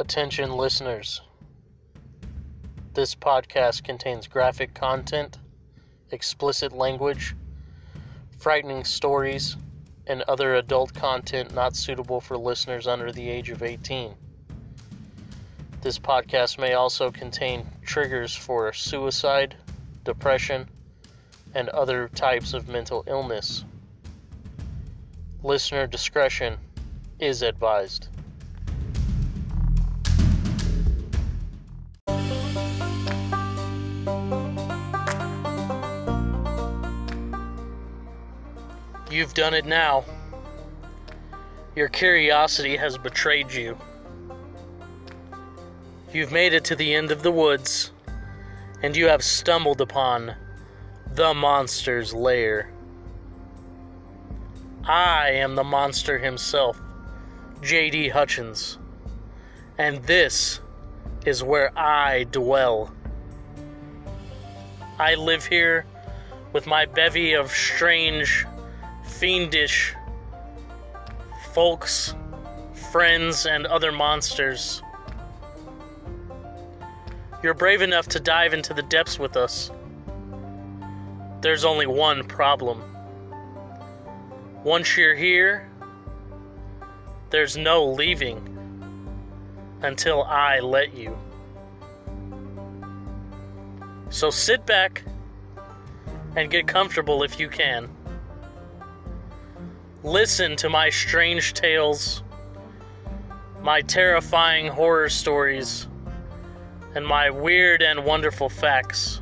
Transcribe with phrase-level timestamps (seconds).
[0.00, 1.20] Attention listeners.
[2.94, 5.36] This podcast contains graphic content,
[6.10, 7.36] explicit language,
[8.38, 9.58] frightening stories,
[10.06, 14.14] and other adult content not suitable for listeners under the age of 18.
[15.82, 19.54] This podcast may also contain triggers for suicide,
[20.04, 20.66] depression,
[21.52, 23.66] and other types of mental illness.
[25.42, 26.56] Listener discretion
[27.18, 28.08] is advised.
[39.20, 40.06] You've done it now.
[41.76, 43.76] Your curiosity has betrayed you.
[46.10, 47.92] You've made it to the end of the woods,
[48.82, 50.36] and you have stumbled upon
[51.12, 52.72] the monster's lair.
[54.84, 56.80] I am the monster himself,
[57.60, 58.08] J.D.
[58.08, 58.78] Hutchins,
[59.76, 60.60] and this
[61.26, 62.90] is where I dwell.
[64.98, 65.84] I live here
[66.54, 68.46] with my bevy of strange,
[69.20, 69.94] fiendish
[71.52, 72.14] folks,
[72.90, 74.82] friends, and other monsters.
[77.42, 79.70] You're brave enough to dive into the depths with us.
[81.42, 82.82] There's only one problem.
[84.64, 85.68] Once you're here,
[87.28, 88.40] there's no leaving
[89.82, 91.14] until I let you.
[94.08, 95.02] So sit back
[96.36, 97.90] and get comfortable if you can.
[100.02, 102.22] Listen to my strange tales,
[103.60, 105.88] my terrifying horror stories,
[106.94, 109.20] and my weird and wonderful facts,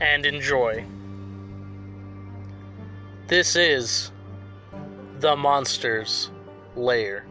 [0.00, 0.84] and enjoy.
[3.28, 4.10] This is
[5.20, 6.32] the Monster's
[6.74, 7.24] Lair.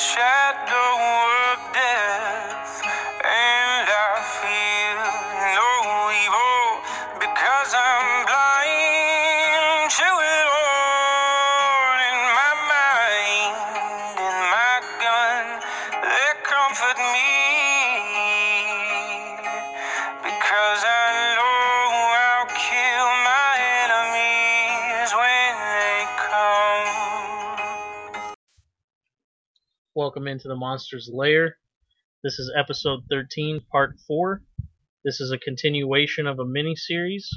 [0.00, 0.29] The
[30.10, 31.56] Welcome into the Monster's Lair.
[32.24, 34.42] This is episode 13, part 4.
[35.04, 37.30] This is a continuation of a mini series.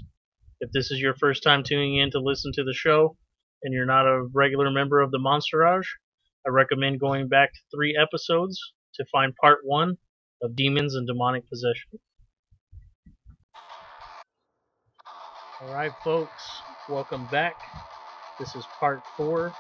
[0.60, 3.16] If this is your first time tuning in to listen to the show
[3.62, 5.86] and you're not a regular member of the Monsterage,
[6.48, 8.60] I recommend going back three episodes
[8.96, 9.96] to find part 1
[10.42, 12.00] of Demons and Demonic Possession.
[15.62, 16.42] Alright, folks,
[16.90, 17.54] welcome back.
[18.40, 19.54] This is part 4,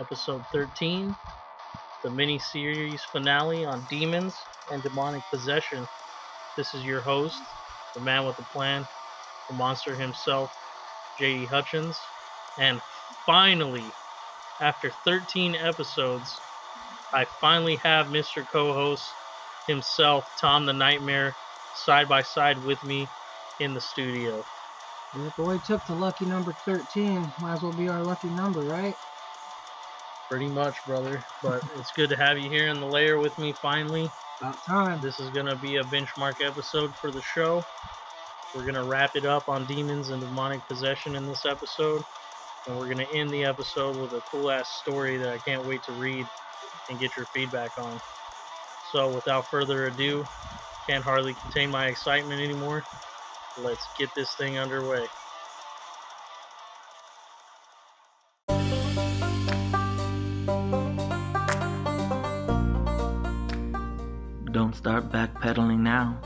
[0.00, 1.14] episode 13
[2.06, 5.88] the mini series finale on demons and demonic possession.
[6.56, 7.42] This is your host,
[7.96, 8.86] the man with the plan,
[9.48, 10.52] the monster himself,
[11.18, 11.46] J.D.
[11.46, 11.98] Hutchins.
[12.58, 12.80] And
[13.26, 13.92] finally,
[14.60, 16.40] after 13 episodes,
[17.12, 18.46] I finally have Mr.
[18.52, 19.16] Co host
[19.66, 21.36] himself, Tom the Nightmare,
[21.72, 23.10] side by side with me
[23.58, 24.46] in the studio.
[25.12, 28.62] If the way took to lucky number 13, might as well be our lucky number,
[28.62, 28.94] right?
[30.28, 31.24] Pretty much, brother.
[31.42, 34.10] But it's good to have you here in the lair with me finally.
[34.40, 35.00] About time.
[35.00, 37.62] This is going to be a benchmark episode for the show.
[38.54, 42.02] We're going to wrap it up on demons and demonic possession in this episode.
[42.66, 45.64] And we're going to end the episode with a cool ass story that I can't
[45.64, 46.26] wait to read
[46.90, 48.00] and get your feedback on.
[48.92, 50.24] So, without further ado,
[50.86, 52.82] can't hardly contain my excitement anymore.
[53.58, 55.06] Let's get this thing underway.
[65.96, 66.20] now,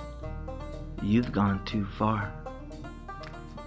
[1.01, 2.33] you've gone too far.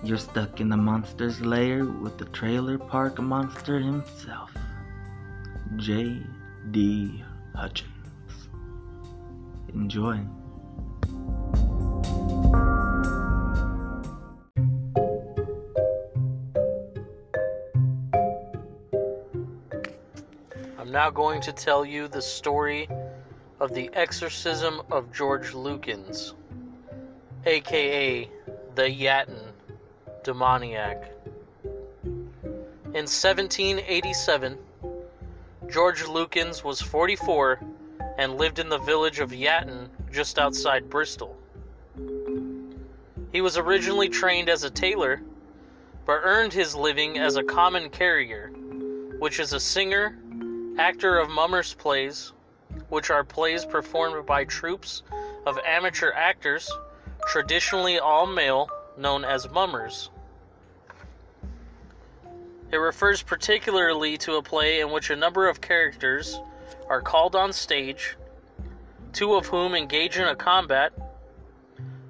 [0.04, 4.52] You're stuck in the monster's lair with the trailer park monster himself,
[5.78, 7.24] J.D.
[7.56, 8.34] Hutchins.
[9.74, 10.20] Enjoy.
[20.78, 22.90] I'm now going to tell you the story
[23.64, 26.34] of the exorcism of George Lukins,
[27.46, 28.30] aka
[28.76, 29.54] the Yatton
[30.22, 31.10] demoniac.
[31.64, 34.58] In 1787,
[35.72, 37.62] George Lukins was 44
[38.18, 41.38] and lived in the village of Yatton just outside Bristol.
[43.32, 45.22] He was originally trained as a tailor,
[46.06, 48.50] but earned his living as a common carrier,
[49.20, 50.18] which is a singer,
[50.78, 52.34] actor of mummers' plays,
[52.94, 55.02] which are plays performed by troops
[55.48, 56.72] of amateur actors,
[57.28, 60.12] traditionally all male, known as mummers.
[62.72, 66.40] It refers particularly to a play in which a number of characters
[66.88, 68.16] are called on stage,
[69.12, 70.94] two of whom engage in a combat,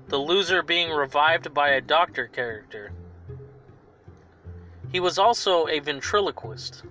[0.09, 2.91] the loser being revived by a doctor character.
[4.91, 6.83] He was also a ventriloquist.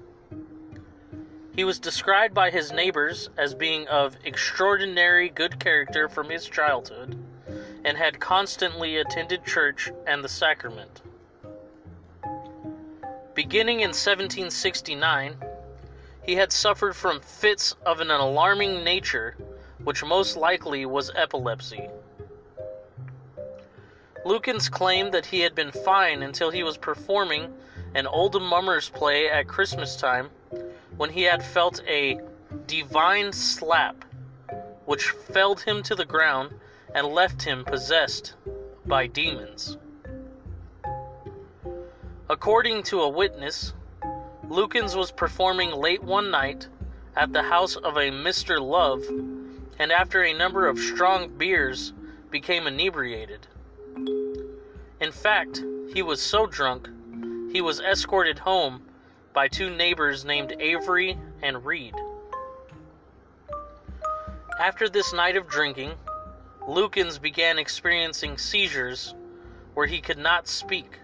[1.54, 7.22] He was described by his neighbors as being of extraordinary good character from his childhood
[7.84, 11.02] and had constantly attended church and the sacrament.
[13.34, 15.36] Beginning in 1769,
[16.22, 19.36] he had suffered from fits of an alarming nature,
[19.84, 21.90] which most likely was epilepsy.
[24.24, 27.52] Lukins claimed that he had been fine until he was performing
[27.94, 30.30] an old mummers play at Christmas time
[31.02, 32.16] when he had felt a
[32.68, 34.04] divine slap
[34.84, 36.54] which felled him to the ground
[36.94, 38.34] and left him possessed
[38.86, 39.76] by demons.
[42.30, 43.74] According to a witness,
[44.48, 46.68] Lukins was performing late one night
[47.16, 48.60] at the house of a Mr.
[48.60, 49.02] Love,
[49.80, 51.92] and after a number of strong beers,
[52.30, 53.48] became inebriated.
[55.00, 56.88] In fact, he was so drunk,
[57.50, 58.84] he was escorted home
[59.32, 61.94] by two neighbors named Avery and Reed.
[64.60, 65.92] After this night of drinking,
[66.68, 69.14] Lukins began experiencing seizures
[69.74, 70.98] where he could not speak.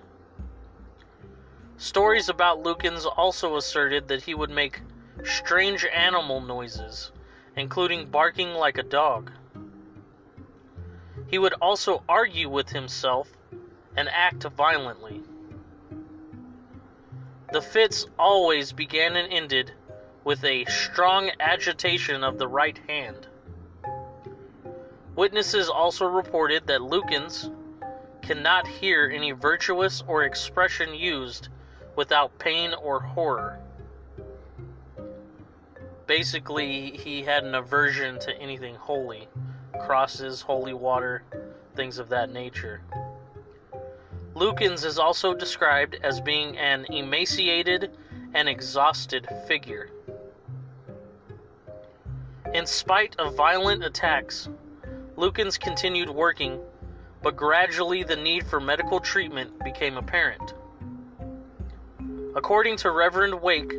[1.77, 4.83] Stories about Lukins also asserted that he would make
[5.25, 7.13] strange animal noises,
[7.57, 9.33] including barking like a dog.
[11.29, 13.29] He would also argue with himself
[13.97, 15.23] and act violently.
[17.53, 19.73] The fits always began and ended
[20.25, 23.27] with a strong agitation of the right hand.
[25.17, 27.51] Witnesses also reported that Lukins
[28.21, 31.49] cannot hear any virtuous or expression used
[31.97, 33.59] without pain or horror.
[36.07, 39.29] Basically, he had an aversion to anything holy
[39.81, 41.23] crosses, holy water,
[41.75, 42.81] things of that nature.
[44.39, 47.91] Lukins is also described as being an emaciated
[48.35, 49.91] and exhausted figure.
[52.55, 54.49] In spite of violent attacks,
[55.17, 56.61] Lukins continued working,
[57.21, 60.55] but gradually the need for medical treatment became apparent.
[62.37, 63.75] According to Reverend Wake,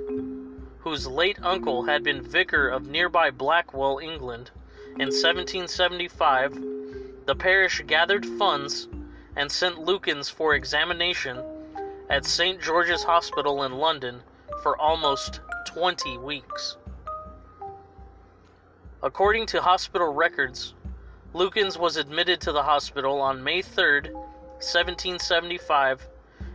[0.80, 4.52] whose late uncle had been vicar of nearby Blackwell, England,
[4.98, 6.62] in 1775,
[7.26, 8.90] the parish gathered funds
[9.36, 11.44] and sent Lukins for examination
[12.10, 12.62] at St.
[12.62, 14.22] George's Hospital in London
[14.64, 16.78] for almost 20 weeks.
[19.02, 20.74] According to hospital records,
[21.34, 26.08] Lukins was admitted to the hospital on May 3, 1775,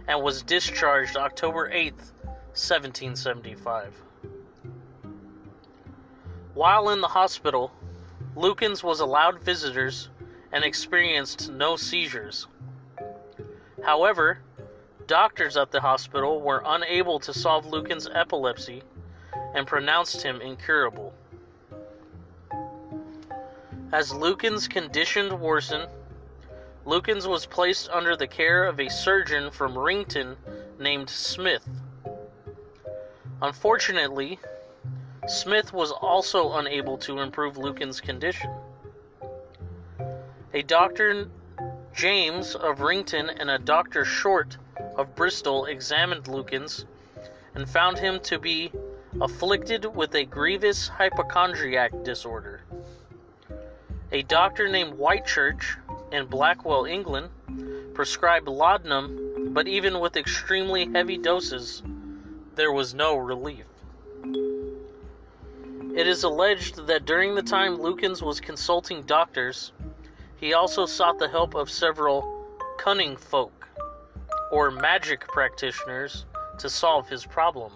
[0.09, 3.95] and was discharged October 8, 1775.
[6.55, 7.73] While in the hospital,
[8.37, 10.11] Lukins was allowed visitors
[10.55, 12.47] and experienced no seizures.
[13.85, 14.39] However,
[15.09, 18.85] doctors at the hospital were unable to solve Lukins' epilepsy
[19.55, 21.13] and pronounced him incurable.
[23.93, 25.89] As Lukins' condition worsened,
[26.87, 30.37] Lukins was placed under the care of a surgeon from Wrington
[30.79, 31.69] named Smith.
[33.43, 34.39] Unfortunately,
[35.27, 38.51] Smith was also unable to improve Lukins' condition.
[40.55, 41.29] A Dr.
[41.93, 44.05] James of Wrington and a Dr.
[44.05, 44.57] Short
[44.97, 46.85] of Bristol examined Lukins
[47.57, 48.71] and found him to be
[49.21, 52.61] afflicted with a grievous hypochondriac disorder.
[54.13, 55.77] A doctor named Whitechurch
[56.13, 57.31] in Blackwell, England,
[57.93, 61.83] prescribed laudanum, but even with extremely heavy doses,
[62.55, 63.67] there was no relief.
[65.97, 69.73] It is alleged that during the time Lukins was consulting doctors,
[70.45, 72.47] he also sought the help of several
[72.77, 73.67] cunning folk,
[74.53, 76.27] or magic practitioners,
[76.59, 77.73] to solve his problem.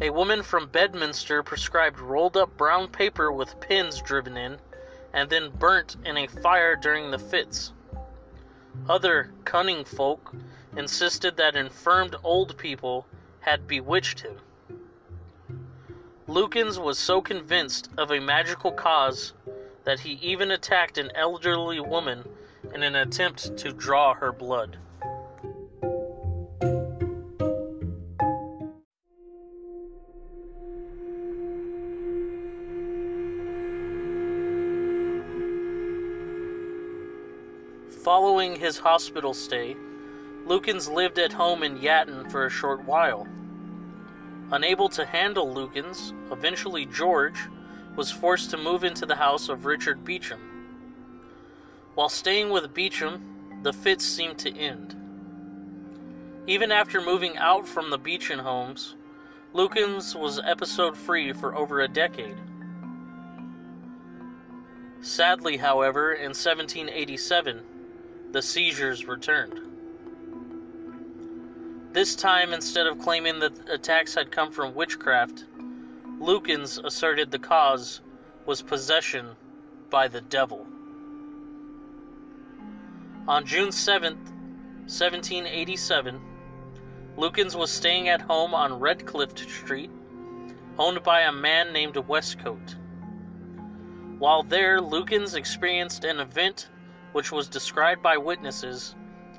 [0.00, 4.60] A woman from Bedminster prescribed rolled up brown paper with pins driven in
[5.12, 7.72] and then burnt in a fire during the fits.
[8.88, 10.32] Other cunning folk
[10.76, 13.04] insisted that infirmed old people
[13.40, 14.36] had bewitched him.
[16.28, 19.32] Lukins was so convinced of a magical cause
[19.84, 22.24] that he even attacked an elderly woman
[22.74, 24.76] in an attempt to draw her blood.
[38.02, 39.76] Following his hospital stay,
[40.46, 43.26] Lukins lived at home in Yatton for a short while.
[44.52, 47.48] Unable to handle Lukins, eventually George
[48.00, 50.40] was forced to move into the house of Richard Beecham.
[51.96, 54.96] While staying with Beecham, the fits seemed to end.
[56.46, 58.96] Even after moving out from the Beecham homes,
[59.52, 62.38] Lukins was episode free for over a decade.
[65.02, 67.60] Sadly, however, in 1787,
[68.32, 69.60] the seizures returned.
[71.92, 75.44] This time, instead of claiming that attacks had come from witchcraft,
[76.20, 78.02] Lukins asserted the cause
[78.44, 79.36] was possession
[79.88, 80.66] by the devil.
[83.26, 84.28] On June 7th,
[84.84, 86.20] 1787,
[87.16, 89.90] Lukins was staying at home on Redcliffe Street,
[90.76, 92.76] owned by a man named Westcote.
[94.18, 96.68] While there, Lukins experienced an event
[97.12, 98.94] which was described by witnesses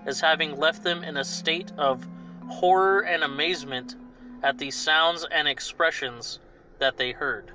[0.08, 2.08] as having left them in a state of
[2.48, 3.98] horror and amazement
[4.42, 6.40] at the sounds and expressions
[6.82, 7.52] that they heard.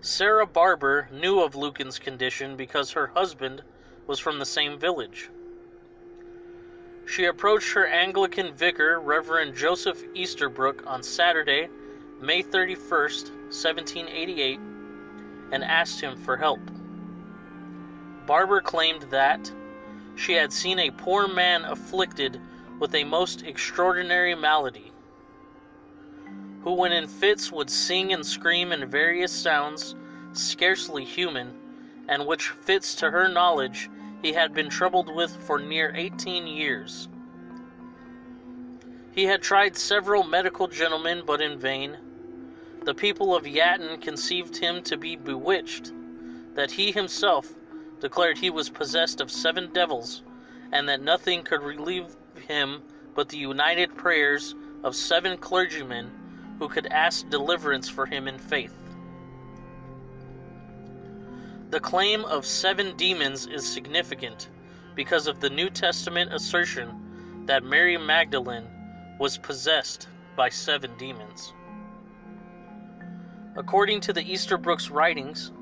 [0.00, 3.62] Sarah Barber knew of Lucan's condition because her husband
[4.06, 5.28] was from the same village.
[7.04, 11.68] She approached her Anglican vicar, Reverend Joseph Easterbrook, on Saturday,
[12.20, 14.60] May 31st, 1788,
[15.50, 16.60] and asked him for help.
[18.26, 19.52] Barber claimed that
[20.14, 22.40] she had seen a poor man afflicted
[22.78, 24.89] with a most extraordinary malady,
[26.62, 29.94] who, when in fits, would sing and scream in various sounds
[30.32, 31.52] scarcely human,
[32.08, 33.90] and which fits to her knowledge
[34.22, 37.08] he had been troubled with for near eighteen years.
[39.12, 41.96] He had tried several medical gentlemen, but in vain.
[42.84, 45.92] The people of Yatton conceived him to be bewitched,
[46.54, 47.52] that he himself
[48.00, 50.22] declared he was possessed of seven devils,
[50.72, 52.82] and that nothing could relieve him
[53.14, 56.10] but the united prayers of seven clergymen
[56.60, 58.76] who could ask deliverance for him in faith.
[61.70, 64.50] The claim of seven demons is significant
[64.94, 68.68] because of the New Testament assertion that Mary Magdalene
[69.18, 71.54] was possessed by seven demons.
[73.56, 75.52] According to the Easterbrooks writings,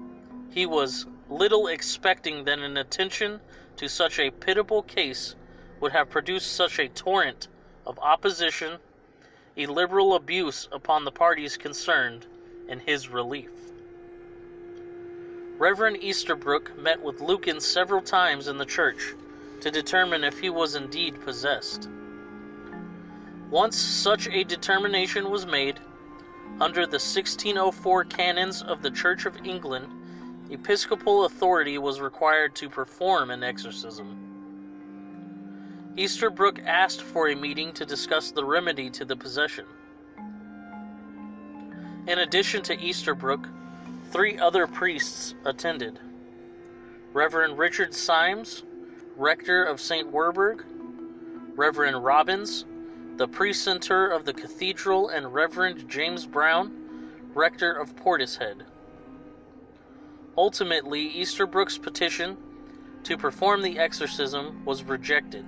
[0.50, 3.40] he was little expecting that an attention
[3.76, 5.36] to such a pitiable case
[5.78, 7.46] would have produced such a torrent
[7.86, 8.78] of opposition,
[9.58, 12.26] illiberal abuse upon the parties concerned
[12.68, 13.50] in his relief.
[15.58, 19.16] Reverend Easterbrook met with Lucan several times in the church
[19.60, 21.88] to determine if he was indeed possessed.
[23.50, 25.80] Once such a determination was made,
[26.60, 29.88] under the 1604 canons of the Church of England,
[30.50, 34.27] episcopal authority was required to perform an exorcism.
[35.98, 39.64] Easterbrook asked for a meeting to discuss the remedy to the possession.
[42.06, 43.48] In addition to Easterbrook,
[44.12, 45.98] three other priests attended
[47.12, 48.62] Reverend Richard Symes,
[49.16, 50.08] rector of St.
[50.12, 50.64] Werburgh,
[51.56, 52.64] Reverend Robbins,
[53.16, 56.70] the precentor of the cathedral, and Reverend James Brown,
[57.34, 58.62] rector of Portishead.
[60.36, 62.36] Ultimately, Easterbrook's petition
[63.02, 65.44] to perform the exorcism was rejected.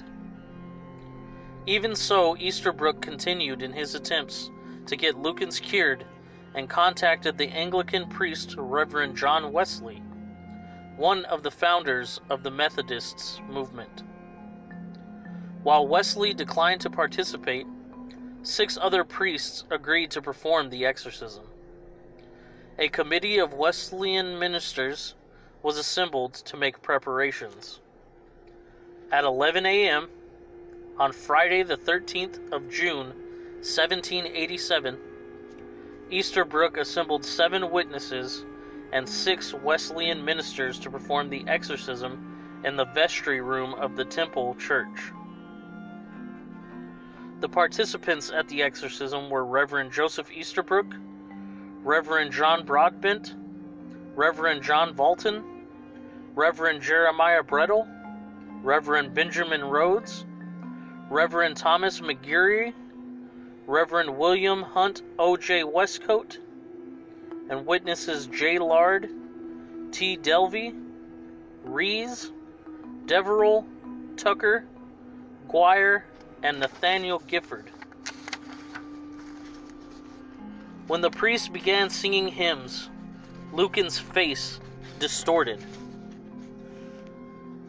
[1.67, 4.51] Even so, Easterbrook continued in his attempts
[4.87, 6.07] to get Lukins cured
[6.55, 10.03] and contacted the Anglican priest Reverend John Wesley,
[10.97, 14.03] one of the founders of the Methodists movement.
[15.63, 17.67] While Wesley declined to participate,
[18.43, 21.45] six other priests agreed to perform the exorcism.
[22.79, 25.15] A committee of Wesleyan ministers
[25.63, 27.81] was assembled to make preparations.
[29.13, 30.09] At 11 a.m.,
[31.01, 33.07] on Friday, the 13th of June,
[33.63, 34.99] 1787,
[36.11, 38.45] Easterbrook assembled seven witnesses
[38.93, 44.55] and six Wesleyan ministers to perform the exorcism in the vestry room of the Temple
[44.57, 45.13] Church.
[47.41, 50.95] The participants at the exorcism were Reverend Joseph Easterbrook,
[51.83, 53.37] Reverend John Broadbent,
[54.15, 55.43] Reverend John Valton,
[56.35, 57.89] Reverend Jeremiah Brettel,
[58.63, 60.27] Reverend Benjamin Rhodes,
[61.11, 62.73] Reverend Thomas McGeary,
[63.67, 65.65] Reverend William Hunt O.J.
[65.65, 66.39] Westcote,
[67.51, 68.61] and witnesses J.
[68.61, 69.11] Lard,
[69.91, 70.17] T.
[70.17, 70.73] Delvey,
[71.65, 72.31] Rees,
[73.07, 73.67] Deverell,
[74.17, 74.65] Tucker,
[75.49, 76.05] Guire,
[76.45, 77.69] and Nathaniel Gifford.
[80.87, 82.89] When the priest began singing hymns,
[83.53, 84.61] Lucan's face
[85.01, 85.61] distorted.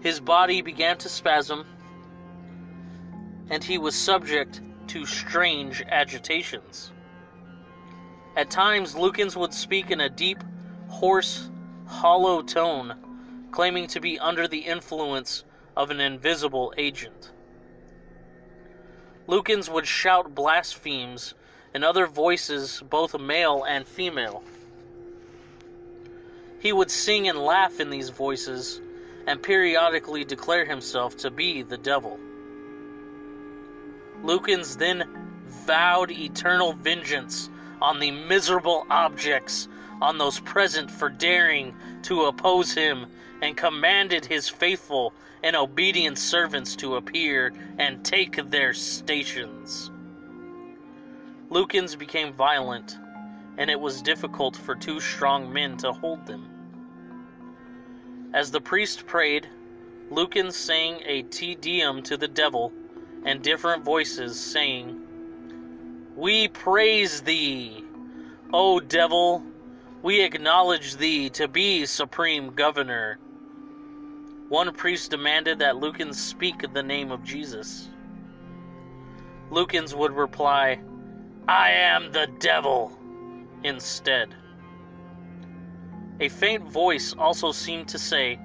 [0.01, 1.65] His body began to spasm,
[3.49, 6.91] and he was subject to strange agitations.
[8.35, 10.43] At times, Lucans would speak in a deep,
[10.87, 11.49] hoarse,
[11.85, 12.95] hollow tone,
[13.51, 15.43] claiming to be under the influence
[15.75, 17.31] of an invisible agent.
[19.27, 21.33] Lucans would shout blasphemies
[21.73, 24.43] in other voices, both male and female.
[26.59, 28.81] He would sing and laugh in these voices
[29.27, 32.19] and periodically declare himself to be the devil.
[34.23, 35.03] Lucans then
[35.65, 37.49] vowed eternal vengeance
[37.81, 39.67] on the miserable objects
[40.01, 43.07] on those present for daring to oppose him,
[43.41, 45.13] and commanded his faithful
[45.43, 49.91] and obedient servants to appear and take their stations.
[51.49, 52.99] Lucans became violent,
[53.57, 56.47] and it was difficult for two strong men to hold them.
[58.33, 59.49] As the priest prayed,
[60.09, 62.73] Lucans sang a Te Deum to the devil,
[63.23, 64.99] and different voices saying,
[66.15, 67.83] We praise thee,
[68.53, 69.43] O devil,
[70.01, 73.19] we acknowledge thee to be supreme governor.
[74.49, 77.87] One priest demanded that Lucans speak the name of Jesus.
[79.49, 80.81] Lucans would reply,
[81.47, 82.97] I am the devil,
[83.63, 84.33] instead.
[86.19, 88.39] A faint voice also seemed to say,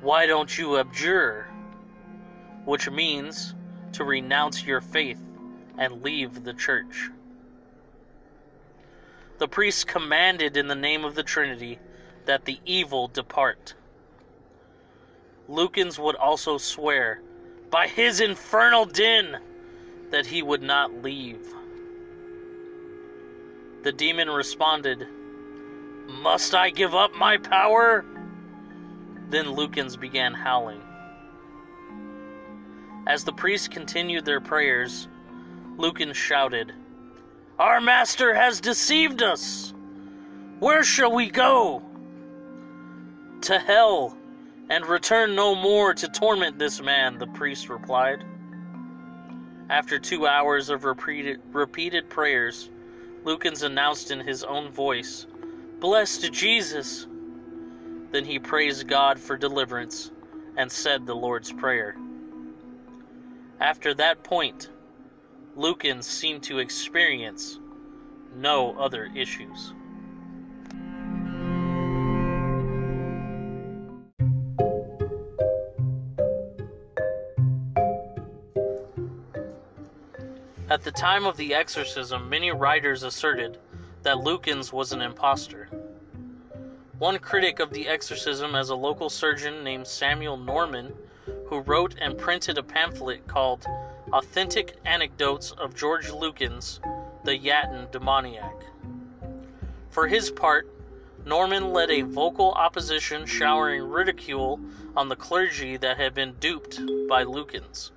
[0.00, 1.51] Why don't you abjure?
[2.64, 3.54] Which means
[3.92, 5.20] to renounce your faith
[5.78, 7.10] and leave the church.
[9.38, 11.78] The priest commanded in the name of the Trinity
[12.26, 13.74] that the evil depart.
[15.48, 17.20] Lucans would also swear,
[17.70, 19.38] by his infernal din,
[20.10, 21.46] that he would not leave.
[23.82, 25.08] The demon responded,
[26.06, 28.04] Must I give up my power?
[29.30, 30.82] Then Lucans began howling.
[33.06, 35.08] As the priests continued their prayers,
[35.76, 36.72] Lucan shouted,
[37.58, 39.74] Our master has deceived us!
[40.60, 41.82] Where shall we go?
[43.42, 44.16] To hell,
[44.70, 48.24] and return no more to torment this man, the priest replied.
[49.68, 52.70] After two hours of repeated, repeated prayers,
[53.24, 55.26] Lucans announced in his own voice,
[55.80, 57.08] Blessed Jesus!
[58.12, 60.12] Then he praised God for deliverance
[60.56, 61.96] and said the Lord's Prayer.
[63.62, 64.70] After that point,
[65.54, 67.60] Lucans seemed to experience
[68.34, 69.72] no other issues.
[80.68, 83.58] At the time of the exorcism, many writers asserted
[84.02, 85.68] that Lucans was an impostor.
[86.98, 90.92] One critic of the exorcism as a local surgeon named Samuel Norman,
[91.52, 93.66] who wrote and printed a pamphlet called
[94.10, 96.80] Authentic Anecdotes of George Lucans,
[97.24, 98.56] the Yatton Demoniac.
[99.90, 100.66] For his part,
[101.26, 104.60] Norman led a vocal opposition showering ridicule
[104.96, 107.92] on the clergy that had been duped by Lucans.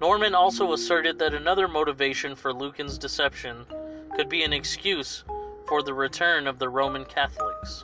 [0.00, 3.66] Norman also asserted that another motivation for Lucan's deception
[4.14, 5.24] could be an excuse
[5.66, 7.82] for the return of the Roman Catholics.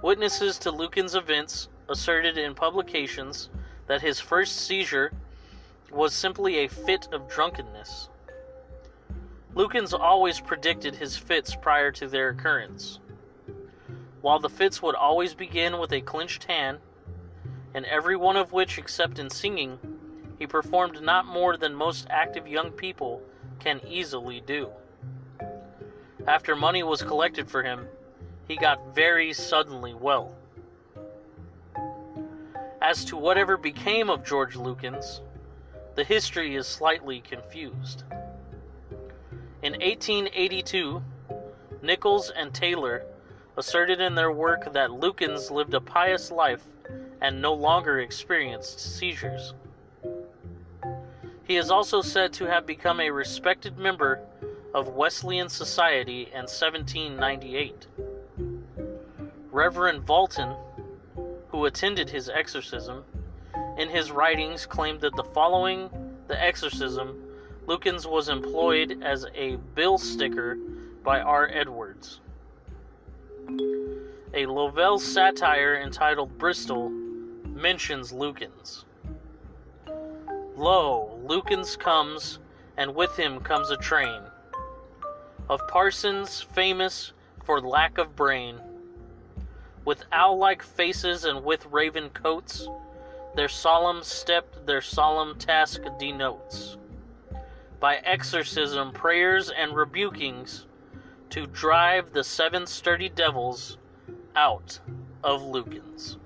[0.00, 3.50] Witnesses to Lucan's events asserted in publications
[3.86, 5.12] that his first seizure
[5.90, 8.08] was simply a fit of drunkenness.
[9.54, 13.00] Lucans always predicted his fits prior to their occurrence.
[14.20, 16.78] While the fits would always begin with a clenched hand,
[17.74, 19.78] and every one of which, except in singing,
[20.38, 23.22] he performed not more than most active young people
[23.58, 24.70] can easily do.
[26.26, 27.86] After money was collected for him,
[28.46, 30.34] he got very suddenly well.
[32.82, 35.20] As to whatever became of George Lucans,
[35.96, 38.04] the history is slightly confused.
[39.62, 41.02] In 1882,
[41.82, 43.04] Nichols and Taylor
[43.58, 46.64] asserted in their work that Lucans lived a pious life
[47.20, 49.52] and no longer experienced seizures.
[51.44, 54.20] He is also said to have become a respected member
[54.72, 57.86] of Wesleyan Society in 1798.
[59.50, 60.54] Reverend Walton,
[61.50, 63.04] who attended his exorcism,
[63.78, 65.90] in his writings claimed that the following
[66.28, 67.22] the exorcism,
[67.66, 70.56] Lukins was employed as a bill sticker
[71.02, 71.48] by R.
[71.52, 72.20] Edwards.
[74.34, 78.84] A Lovell satire entitled Bristol mentions Lukins.
[80.56, 82.38] Lo, Lukins comes,
[82.76, 84.22] and with him comes a train
[85.50, 87.12] of parsons famous
[87.44, 88.54] for lack of brain,
[89.84, 92.68] with owl like faces and with raven coats,
[93.34, 96.76] their solemn step, their solemn task denotes.
[97.78, 100.66] By exorcism, prayers, and rebukings,
[101.30, 103.78] to drive the seven sturdy devils
[104.36, 104.80] out
[105.22, 106.16] of Lukins.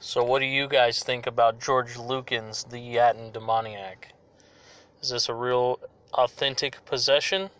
[0.00, 4.12] So, what do you guys think about George Lukins, the Yatton demoniac?
[5.00, 5.78] Is this a real
[6.14, 7.50] authentic possession?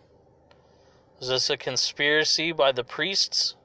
[1.19, 3.55] Is this a conspiracy by the priests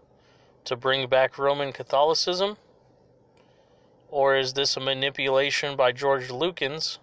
[0.65, 2.59] to bring back Roman Catholicism?
[4.09, 6.99] Or is this a manipulation by George Lukins,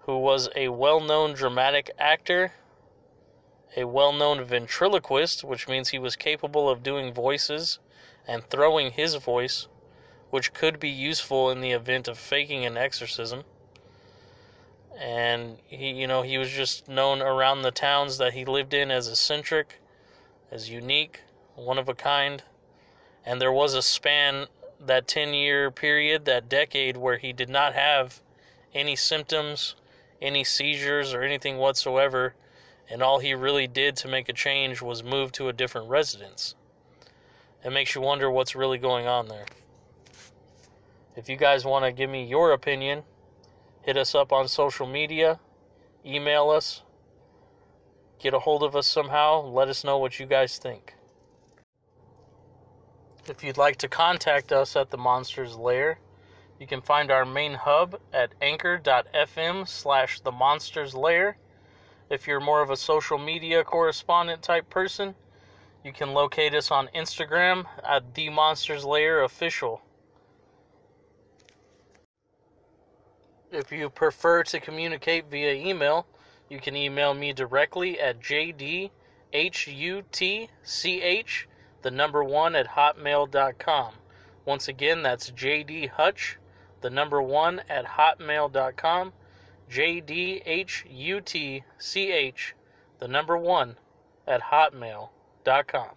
[0.00, 2.52] who was a well known dramatic actor,
[3.76, 7.78] a well known ventriloquist, which means he was capable of doing voices
[8.26, 9.68] and throwing his voice,
[10.30, 13.44] which could be useful in the event of faking an exorcism?
[14.98, 18.90] And he you know he was just known around the towns that he lived in
[18.90, 19.80] as eccentric
[20.50, 21.20] as unique
[21.54, 22.42] one of a kind.
[23.24, 24.46] And there was a span
[24.78, 28.20] that 10 year period that decade where he did not have
[28.74, 29.74] any symptoms
[30.20, 32.34] any seizures or anything whatsoever.
[32.88, 36.54] And all he really did to make a change was move to a different residence.
[37.64, 39.46] It makes you wonder what's really going on there.
[41.16, 43.02] If you guys want to give me your opinion
[43.86, 45.38] hit us up on social media,
[46.04, 46.82] email us,
[48.18, 50.96] get a hold of us somehow, let us know what you guys think.
[53.28, 56.00] If you'd like to contact us at the Monsters Lair,
[56.58, 61.36] you can find our main hub at anchor.fm slash the Monsters Lair.
[62.10, 65.14] If you're more of a social media correspondent type person,
[65.84, 69.80] you can locate us on Instagram at the Monsters Lair Official.
[73.56, 76.06] If you prefer to communicate via email,
[76.50, 78.90] you can email me directly at jdhutch,
[81.80, 83.94] the number one at hotmail.com.
[84.44, 86.36] Once again, that's jdhutch,
[86.82, 89.14] the number one at hotmail.com.
[89.70, 90.82] jdhutch,
[92.98, 93.76] the number one
[94.26, 95.90] at hotmail.com.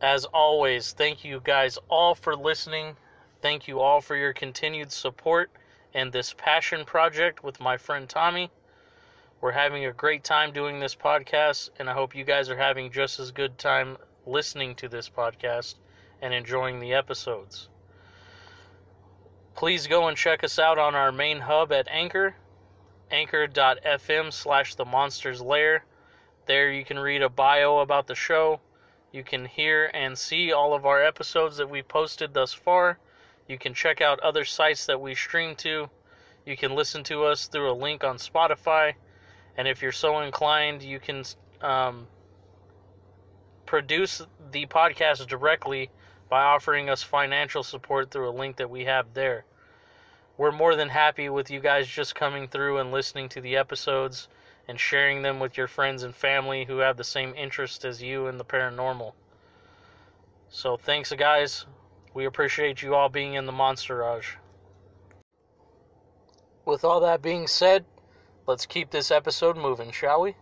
[0.00, 2.96] As always, thank you guys all for listening.
[3.42, 5.50] Thank you all for your continued support
[5.94, 8.50] and this passion project with my friend Tommy.
[9.40, 12.92] We're having a great time doing this podcast, and I hope you guys are having
[12.92, 15.76] just as good time listening to this podcast
[16.20, 17.70] and enjoying the episodes.
[19.54, 22.34] Please go and check us out on our main hub at Anchor,
[23.10, 25.86] anchor.fm slash the monsters lair.
[26.44, 28.60] There you can read a bio about the show.
[29.12, 32.98] You can hear and see all of our episodes that we posted thus far.
[33.50, 35.90] You can check out other sites that we stream to.
[36.46, 38.94] You can listen to us through a link on Spotify.
[39.56, 41.24] And if you're so inclined, you can
[41.60, 42.06] um,
[43.66, 45.90] produce the podcast directly
[46.28, 49.44] by offering us financial support through a link that we have there.
[50.36, 54.28] We're more than happy with you guys just coming through and listening to the episodes
[54.68, 58.28] and sharing them with your friends and family who have the same interest as you
[58.28, 59.12] in the paranormal.
[60.50, 61.66] So, thanks, guys.
[62.12, 64.36] We appreciate you all being in the Monsterage.
[66.64, 67.84] With all that being said,
[68.46, 70.34] let's keep this episode moving, shall we?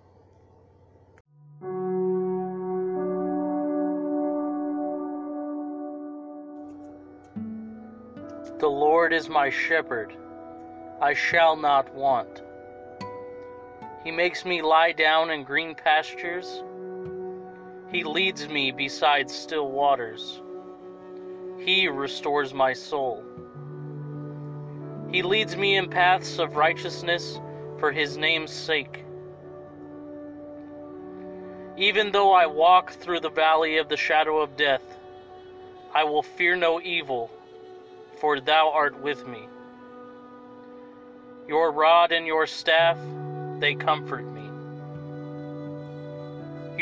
[8.59, 10.17] The Lord is my shepherd,
[11.03, 12.43] I shall not want.
[14.03, 16.65] He makes me lie down in green pastures.
[17.93, 20.41] He leads me beside still waters.
[21.69, 23.23] He restores my soul.
[25.13, 27.39] He leads me in paths of righteousness
[27.79, 29.05] for his name's sake.
[31.77, 34.81] Even though I walk through the valley of the shadow of death,
[35.95, 37.31] I will fear no evil,
[38.19, 39.47] for thou art with me.
[41.47, 42.97] Your rod and your staff,
[43.59, 44.49] they comfort me.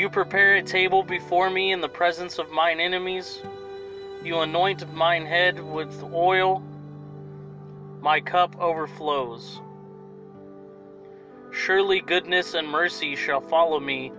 [0.01, 3.41] You prepare a table before me in the presence of mine enemies.
[4.23, 6.61] You anoint mine head with oil,
[8.01, 9.61] my cup overflows.
[11.51, 14.11] Surely goodness and mercy shall follow me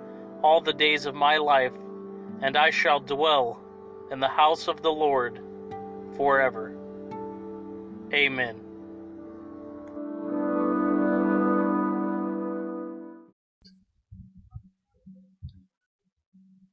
[0.43, 1.73] all the days of my life,
[2.41, 3.61] and I shall dwell
[4.11, 5.41] in the house of the Lord
[6.17, 6.77] forever.
[8.13, 8.61] Amen.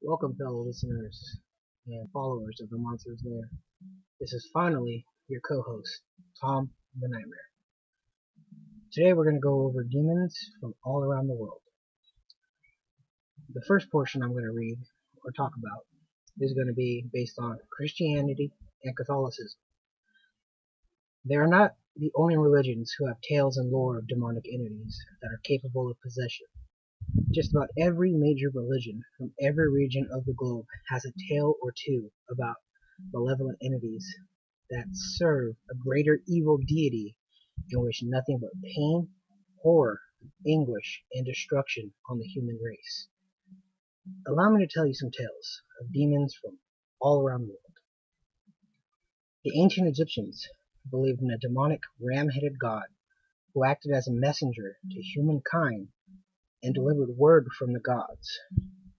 [0.01, 1.39] Welcome, fellow listeners
[1.87, 3.47] and followers of the Monsters Lair.
[4.19, 6.01] This is finally your co-host,
[6.41, 7.49] Tom the Nightmare.
[8.91, 11.61] Today we're going to go over demons from all around the world.
[13.53, 14.79] The first portion I'm going to read
[15.23, 15.85] or talk about
[16.39, 18.51] is going to be based on Christianity
[18.83, 19.59] and Catholicism.
[21.23, 25.27] They are not the only religions who have tales and lore of demonic entities that
[25.27, 26.47] are capable of possession.
[27.31, 31.73] Just about every major religion from every region of the globe has a tale or
[31.75, 32.55] two about
[33.11, 34.15] malevolent entities
[34.69, 37.17] that serve a greater evil deity
[37.71, 39.09] and wish nothing but pain,
[39.61, 39.99] horror,
[40.47, 43.09] anguish, and destruction on the human race.
[44.25, 46.59] Allow me to tell you some tales of demons from
[47.01, 47.59] all around the world.
[49.43, 50.47] The ancient Egyptians
[50.89, 52.85] believed in a demonic ram-headed god
[53.53, 55.89] who acted as a messenger to humankind
[56.65, 58.39] and delivered word from the gods.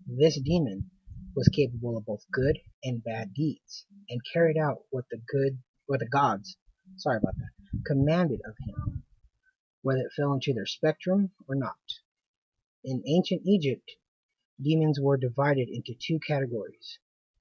[0.06, 0.88] This demon
[1.34, 5.98] was capable of both good and bad deeds, and carried out what the good what
[5.98, 6.56] the gods
[6.96, 9.02] sorry about that commanded of him,
[9.82, 11.74] whether it fell into their spectrum or not.
[12.84, 13.90] In ancient Egypt,
[14.62, 17.00] demons were divided into two categories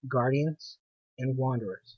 [0.10, 0.80] guardians
[1.20, 1.98] and wanderers.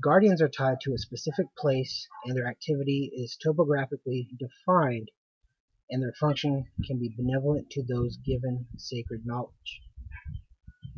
[0.00, 5.08] Guardians are tied to a specific place and their activity is topographically defined
[5.92, 9.82] and their function can be benevolent to those given sacred knowledge.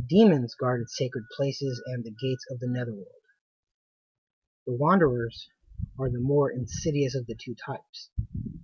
[0.08, 3.08] Demons guarded sacred places and the gates of the netherworld.
[4.66, 5.48] The wanderers
[5.98, 8.10] are the more insidious of the two types.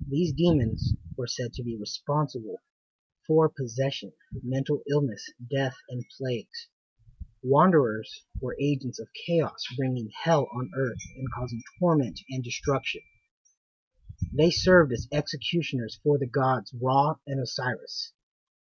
[0.09, 2.63] These demons were said to be responsible
[3.27, 4.13] for possession,
[4.43, 6.69] mental illness, death, and plagues.
[7.43, 13.03] Wanderers were agents of chaos, bringing hell on earth and causing torment and destruction.
[14.35, 18.13] They served as executioners for the gods Ra and Osiris,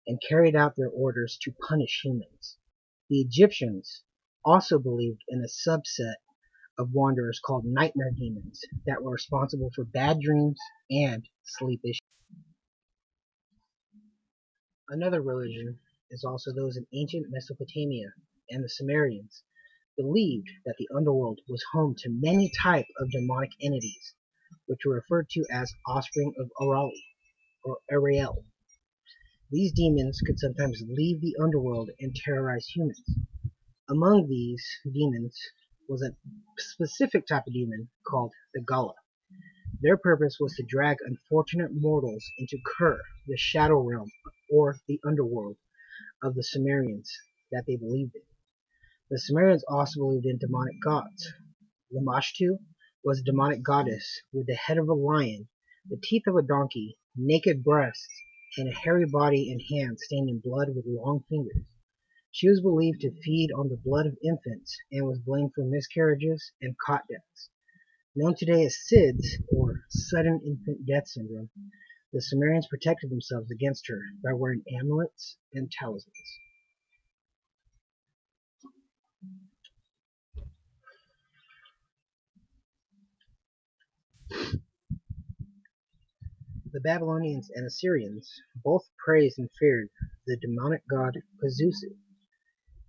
[0.06, 2.56] and carried out their orders to punish humans.
[3.08, 4.04] The Egyptians
[4.44, 6.14] also believed in a subset
[6.78, 12.00] of wanderers called nightmare demons that were responsible for bad dreams and sleep issues.
[14.88, 18.12] Another religion is also those in ancient Mesopotamia
[18.48, 19.42] and the Sumerians
[19.96, 24.14] believed that the underworld was home to many type of demonic entities
[24.68, 27.02] which were referred to as offspring of Arali
[27.64, 28.44] or Ariel.
[29.50, 33.02] These demons could sometimes leave the underworld and terrorize humans.
[33.88, 35.36] Among these demons
[35.88, 36.14] was a
[36.58, 38.94] specific type of demon called the Galla.
[39.80, 44.10] Their purpose was to drag unfortunate mortals into Kur, the shadow realm
[44.50, 45.56] or the underworld
[46.22, 47.10] of the Sumerians
[47.50, 48.22] that they believed in.
[49.10, 51.32] The Sumerians also believed in demonic gods.
[51.90, 52.58] Lamashtu
[53.08, 55.48] was a demonic goddess with the head of a lion,
[55.88, 58.06] the teeth of a donkey, naked breasts,
[58.58, 61.64] and a hairy body and hands stained in blood with long fingers.
[62.30, 66.52] She was believed to feed on the blood of infants and was blamed for miscarriages
[66.60, 67.48] and cot deaths.
[68.14, 71.48] Known today as SIDS, or sudden infant death syndrome,
[72.12, 76.38] the Sumerians protected themselves against her by wearing amulets and talismans.
[86.70, 88.30] The Babylonians and Assyrians
[88.62, 89.88] both praised and feared
[90.26, 91.96] the demonic god Pazuzu.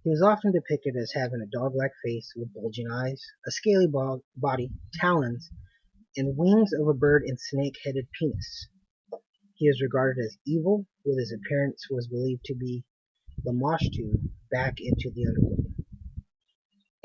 [0.04, 3.88] He was often depicted as having a dog-like face with bulging eyes, a scaly
[4.36, 5.50] body, talons,
[6.18, 8.68] and wings of a bird and snake-headed penis.
[9.56, 12.84] He is regarded as evil, with his appearance was believed to be
[13.46, 15.79] Lamashtu back into the underworld.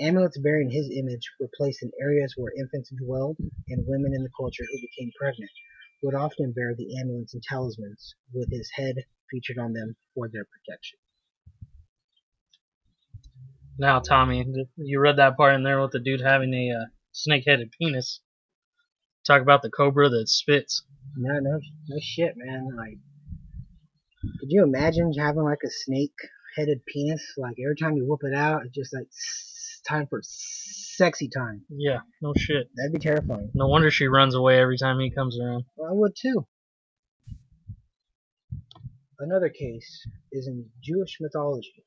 [0.01, 3.37] Amulets bearing his image were placed in areas where infants dwelled,
[3.69, 5.51] and women in the culture who became pregnant
[6.03, 8.97] would often bear the amulets and talismans with his head
[9.31, 10.99] featured on them for their protection.
[13.79, 14.45] Now, Tommy,
[14.77, 18.21] you read that part in there with the dude having a uh, snake-headed penis.
[19.27, 20.83] Talk about the cobra that spits.
[21.17, 22.69] No, no, no shit, man.
[22.77, 22.99] Like,
[24.41, 27.35] could you imagine having like a snake-headed penis?
[27.37, 29.09] Like every time you whoop it out, it's just like
[29.89, 31.63] time for sexy time.
[31.69, 32.71] Yeah, no shit.
[32.77, 33.51] That'd be terrifying.
[33.55, 35.65] No wonder she runs away every time he comes around.
[35.77, 36.47] Well, I would too.
[39.19, 41.85] Another case is in Jewish mythology.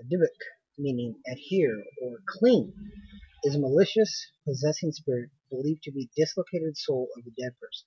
[0.00, 0.28] A Dybbuk
[0.78, 2.72] meaning adhere or cling,
[3.44, 7.86] is a malicious, possessing spirit believed to be dislocated soul of a dead person.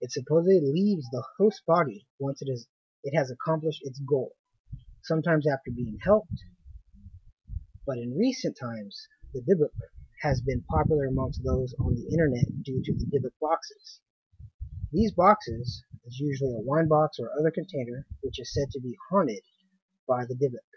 [0.00, 2.66] It supposedly leaves the host body once it is
[3.02, 4.32] it has accomplished its goal,
[5.02, 6.34] sometimes after being helped.
[7.90, 9.74] But in recent times, the Dybbuk
[10.22, 13.98] has been popular amongst those on the internet due to the Dybbuk boxes.
[14.92, 18.96] These boxes is usually a wine box or other container which is said to be
[19.10, 19.42] haunted
[20.06, 20.70] by the Dybbuk.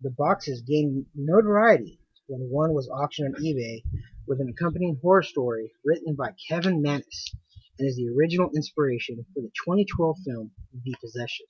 [0.00, 3.82] The boxes gained notoriety when one was auctioned on eBay
[4.26, 7.30] with an accompanying horror story written by Kevin Mannis
[7.78, 10.50] and is the original inspiration for the 2012 film
[10.82, 11.44] The Possession.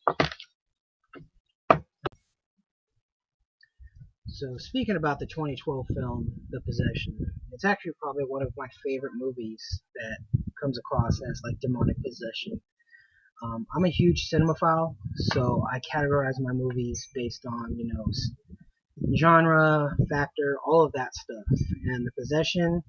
[4.36, 7.16] So speaking about the 2012 film The Possession,
[7.52, 10.18] it's actually probably one of my favorite movies that
[10.60, 12.60] comes across as like demonic possession.
[13.42, 18.04] Um, I'm a huge cinemaphile, so I categorize my movies based on you know
[19.18, 21.44] genre, factor, all of that stuff.
[21.84, 22.82] And The Possession,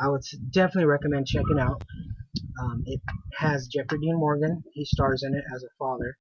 [0.00, 1.82] I would definitely recommend checking out.
[2.62, 3.02] Um, it
[3.36, 4.64] has Jeffrey Dean Morgan.
[4.72, 6.16] He stars in it as a father.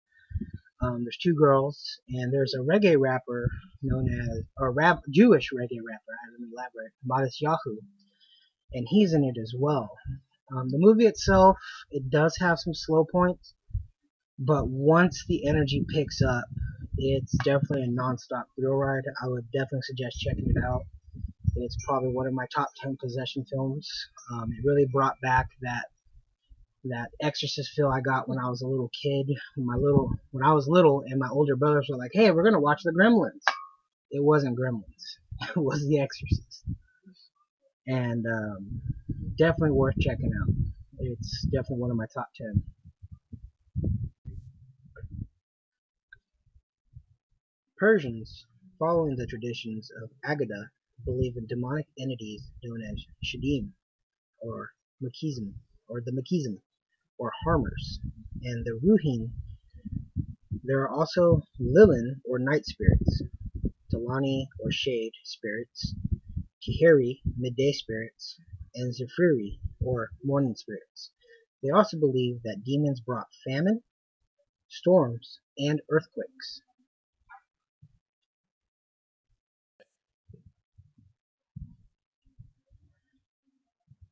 [0.84, 3.50] Um, there's two girls, and there's a reggae rapper
[3.82, 7.78] known as, or rap, Jewish reggae rapper, I haven't elaborate, Matisyahu,
[8.74, 9.90] and he's in it as well.
[10.52, 11.58] Um, the movie itself,
[11.90, 13.54] it does have some slow points,
[14.38, 16.46] but once the energy picks up,
[16.98, 19.04] it's definitely a non-stop thrill ride.
[19.24, 20.82] I would definitely suggest checking it out.
[21.56, 23.90] It's probably one of my top 10 possession films.
[24.32, 25.86] Um, it really brought back that
[26.86, 29.28] that exorcist feel I got when I was a little kid.
[29.58, 32.60] My little when I was little and my older brothers were like, "Hey, we're gonna
[32.60, 33.44] watch the Gremlins."
[34.12, 35.18] It wasn't Gremlins.
[35.56, 36.66] It was The Exorcist.
[37.88, 38.82] And um,
[39.38, 40.54] definitely worth checking out.
[41.00, 42.64] It's definitely one of my top ten.
[47.78, 48.46] Persians,
[48.78, 50.70] following the traditions of Agada,
[51.04, 53.72] believe in demonic entities known as Shadim
[54.40, 54.70] or
[55.04, 55.54] Makizm
[55.90, 56.60] or the Makizm
[57.18, 58.00] or harmers,
[58.42, 59.32] and the Ruhin.
[60.64, 63.24] There are also Lilin or night spirits,
[63.94, 65.94] Talani or shade spirits,
[66.62, 68.38] Tiheri midday spirits,
[68.76, 71.12] and Zephyri or morning spirits.
[71.62, 73.84] They also believe that demons brought famine,
[74.68, 76.62] storms, and earthquakes.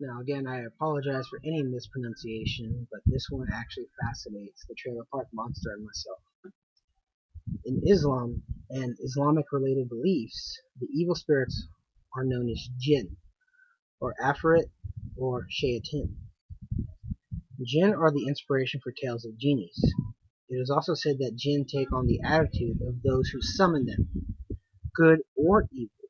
[0.01, 5.27] Now, again, I apologize for any mispronunciation, but this one actually fascinates the Trailer Park
[5.31, 6.17] Monster and myself.
[7.65, 11.67] In Islam and Islamic related beliefs, the evil spirits
[12.15, 13.15] are known as jinn,
[13.99, 14.71] or Afrit,
[15.15, 16.15] or shayatin.
[17.63, 19.79] Jinn are the inspiration for tales of genies.
[20.49, 24.09] It is also said that jinn take on the attitude of those who summon them,
[24.95, 26.00] good or evil.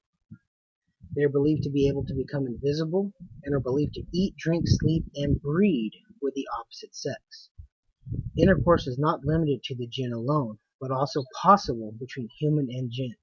[1.15, 3.11] They are believed to be able to become invisible
[3.43, 7.49] and are believed to eat, drink, sleep, and breed with the opposite sex.
[8.37, 13.15] Intercourse is not limited to the jinn alone, but also possible between human and jinn.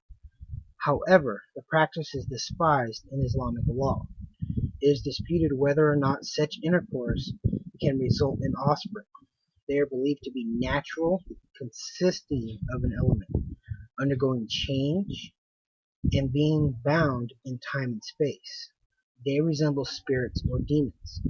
[0.79, 4.07] However, the practice is despised in Islamic law.
[4.81, 7.33] It is disputed whether or not such intercourse
[7.81, 9.07] can result in offspring.
[9.69, 11.23] They are believed to be natural,
[11.57, 13.31] consisting of an element,
[14.01, 15.33] undergoing change,
[16.13, 18.71] and being bound in time and space.
[19.25, 21.21] They resemble spirits or demons.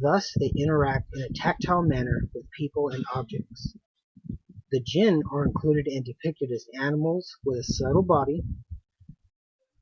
[0.00, 3.76] Thus, they interact in a tactile manner with people and objects.
[4.70, 8.42] The jinn are included and depicted as animals with a subtle body.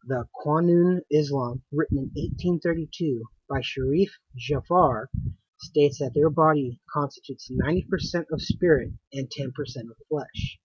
[0.05, 5.11] The Qanun Islam, written in 1832 by Sharif Jafar,
[5.59, 9.48] states that their body constitutes 90% of spirit and 10%
[9.90, 10.59] of flesh.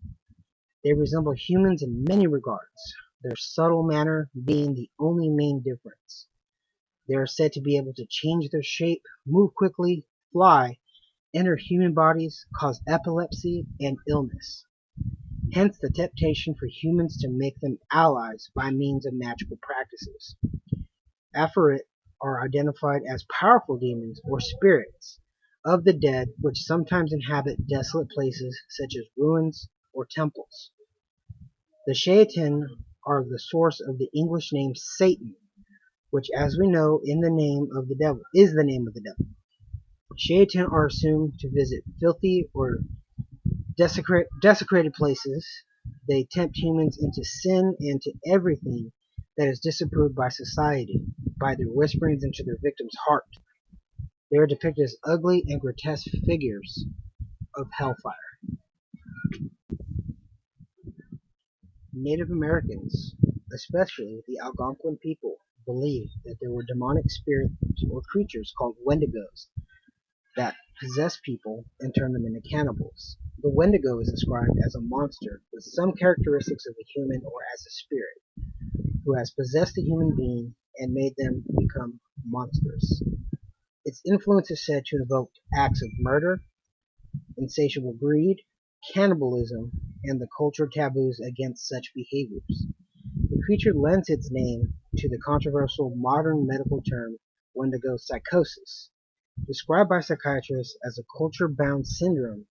[0.84, 6.26] They resemble humans in many regards, their subtle manner being the only main difference.
[7.08, 10.78] They are said to be able to change their shape, move quickly, fly,
[11.34, 14.64] enter human bodies, cause epilepsy and illness.
[15.52, 20.36] Hence the temptation for humans to make them allies by means of magical practices.
[21.34, 21.88] Afarit
[22.20, 25.20] are identified as powerful demons or spirits
[25.64, 30.70] of the dead which sometimes inhabit desolate places such as ruins or temples.
[31.86, 32.66] The Shaitan
[33.08, 35.34] are the source of the English name Satan,
[36.10, 39.00] which as we know in the name of the devil is the name of the
[39.00, 39.26] devil.
[40.16, 42.80] Shaitan are assumed to visit filthy or
[43.78, 45.46] desecrate, desecrated places.
[46.08, 48.92] They tempt humans into sin and to everything
[49.38, 51.00] that is disapproved by society
[51.40, 53.26] by their whisperings into their victim's heart.
[54.30, 56.84] They are depicted as ugly and grotesque figures
[57.56, 58.27] of hellfire.
[62.00, 63.16] Native Americans,
[63.52, 67.52] especially the Algonquin people, believed that there were demonic spirits
[67.90, 69.48] or creatures called Wendigos
[70.36, 73.16] that possess people and turn them into cannibals.
[73.42, 77.66] The Wendigo is described as a monster with some characteristics of a human or as
[77.66, 78.22] a spirit,
[79.04, 83.02] who has possessed a human being and made them become monsters.
[83.84, 86.44] Its influence is said to evoke acts of murder,
[87.36, 88.36] insatiable greed,
[88.92, 89.72] cannibalism,
[90.04, 92.66] and the cultural taboos against such behaviors.
[93.30, 97.16] The creature lends its name to the controversial modern medical term
[97.54, 98.90] Wendigo psychosis,
[99.46, 102.46] described by psychiatrists as a culture-bound syndrome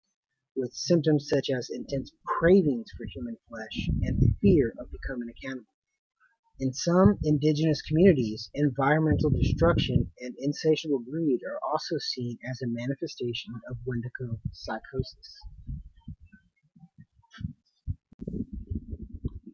[0.55, 5.65] with symptoms such as intense cravings for human flesh and fear of becoming a cannibal.
[6.59, 13.53] In some indigenous communities, environmental destruction and insatiable greed are also seen as a manifestation
[13.69, 15.39] of Wendigo psychosis.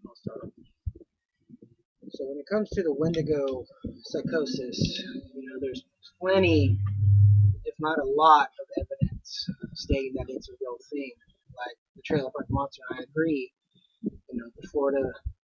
[0.05, 0.18] I'll start off.
[2.11, 3.65] So when it comes to the Wendigo
[4.03, 5.03] psychosis,
[5.36, 5.84] you know, there's
[6.19, 6.77] plenty,
[7.65, 11.11] if not a lot, of evidence stating that it's a real thing.
[11.55, 13.51] Like the Trailer Park Monster, I agree.
[14.03, 15.03] You know, the Florida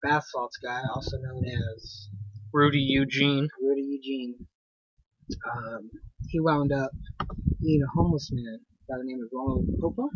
[0.04, 2.10] bath salts guy, also known as
[2.54, 3.48] Rudy Eugene.
[3.62, 4.36] Rudy Eugene,
[5.52, 5.90] um,
[6.28, 6.92] he wound up
[7.62, 8.60] being a homeless man
[8.90, 10.08] by the name of Ronald Popa.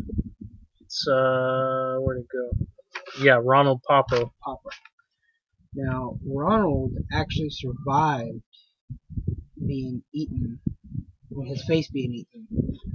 [0.80, 2.66] It's uh, where'd it go?
[3.20, 4.32] Yeah, Ronald Poppo.
[4.42, 4.70] Popper.
[5.74, 8.42] Now, Ronald actually survived
[9.66, 10.60] being eaten,
[11.46, 12.46] his face being eaten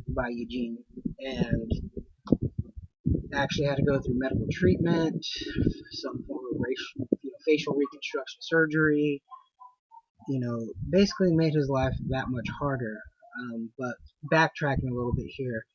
[0.07, 0.77] by Eugene,
[1.19, 1.71] and
[3.33, 5.25] actually had to go through medical treatment,
[5.91, 9.21] some form of racial, you know, facial reconstruction surgery.
[10.27, 10.59] You know,
[10.89, 12.97] basically made his life that much harder.
[13.41, 13.95] Um, but
[14.31, 15.65] backtracking a little bit here,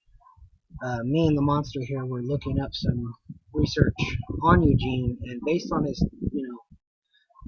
[0.83, 3.15] uh, me and the monster here were looking up some
[3.53, 3.95] research
[4.43, 6.59] on Eugene, and based on his, you know,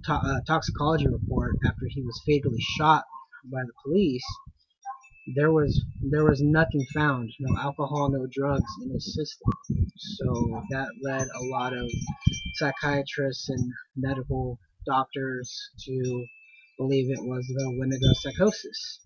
[0.05, 3.05] to- uh, toxicology report after he was fatally shot
[3.45, 4.25] by the police,
[5.35, 9.53] there was there was nothing found, no alcohol, no drugs in his system.
[9.97, 11.91] So that led a lot of
[12.55, 16.27] psychiatrists and medical doctors to
[16.79, 19.01] believe it was the Wendigo psychosis.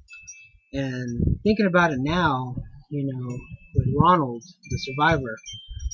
[0.73, 2.55] And thinking about it now,
[2.91, 3.38] you know,
[3.74, 5.38] with Ronald, the survivor,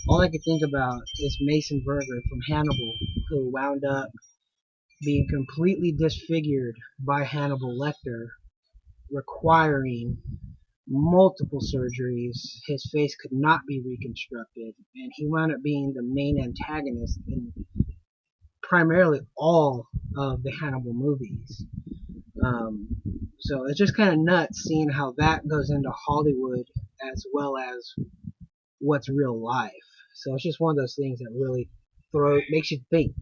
[0.08, 2.94] all I could think about is Mason Verger from Hannibal,
[3.28, 4.10] who wound up
[5.02, 8.28] being completely disfigured by Hannibal Lecter,
[9.10, 10.16] requiring
[10.88, 12.38] multiple surgeries.
[12.66, 17.52] His face could not be reconstructed, and he wound up being the main antagonist in
[18.62, 19.86] primarily all
[20.16, 21.62] of the Hannibal movies.
[22.46, 22.88] Um,
[23.40, 26.64] so it's just kind of nuts seeing how that goes into Hollywood
[27.12, 27.94] as well as
[28.78, 29.72] what's real life.
[30.14, 31.68] So it's just one of those things that really
[32.12, 33.14] throw makes you think.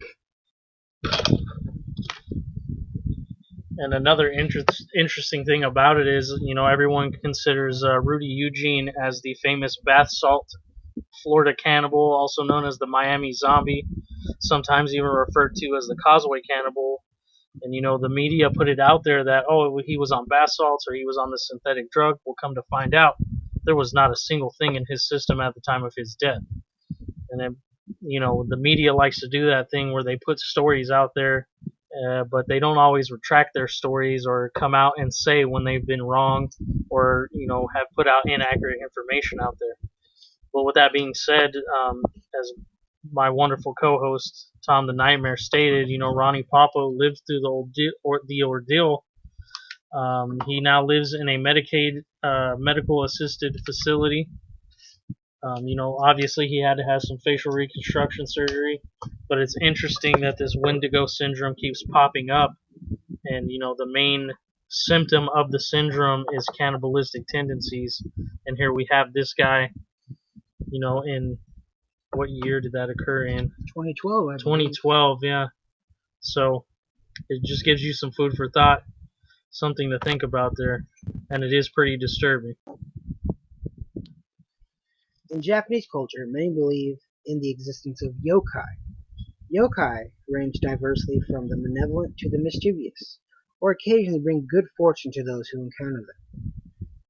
[3.77, 8.89] And another interest, interesting thing about it is, you know, everyone considers uh, Rudy Eugene
[9.01, 10.47] as the famous bath salt
[11.23, 13.85] Florida cannibal, also known as the Miami zombie,
[14.39, 17.03] sometimes even referred to as the Causeway cannibal.
[17.61, 20.51] And, you know, the media put it out there that, oh, he was on bath
[20.51, 22.17] salts or he was on the synthetic drug.
[22.25, 23.15] We'll come to find out
[23.63, 26.41] there was not a single thing in his system at the time of his death.
[27.31, 27.55] And then,
[28.01, 31.47] you know, the media likes to do that thing where they put stories out there
[31.95, 35.85] uh, but they don't always retract their stories or come out and say when they've
[35.85, 36.49] been wrong
[36.89, 39.75] or you know have put out inaccurate information out there.
[40.53, 42.01] But with that being said, um,
[42.39, 42.51] as
[43.11, 47.71] my wonderful co-host Tom the Nightmare stated, you know Ronnie Poppo lived through the old
[48.03, 49.05] or the ordeal.
[49.95, 54.27] Um, he now lives in a Medicaid uh, medical assisted facility.
[55.43, 58.81] Um, you know, obviously he had to have some facial reconstruction surgery,
[59.29, 62.55] but it's interesting that this Wendigo syndrome keeps popping up,
[63.25, 64.31] and you know the main
[64.69, 68.01] symptom of the syndrome is cannibalistic tendencies,
[68.47, 69.69] and here we have this guy,
[70.71, 71.37] you know, in
[72.15, 73.49] what year did that occur in?
[73.67, 75.47] 2012, I 2012, yeah.
[76.19, 76.65] So
[77.29, 78.83] it just gives you some food for thought,
[79.51, 80.85] something to think about there,
[81.29, 82.55] and it is pretty disturbing.
[85.29, 88.69] In Japanese culture, many believe in the existence of yokai.
[89.53, 93.19] Yokai range diversely from the malevolent to the mischievous,
[93.59, 96.53] or occasionally bring good fortune to those who encounter them.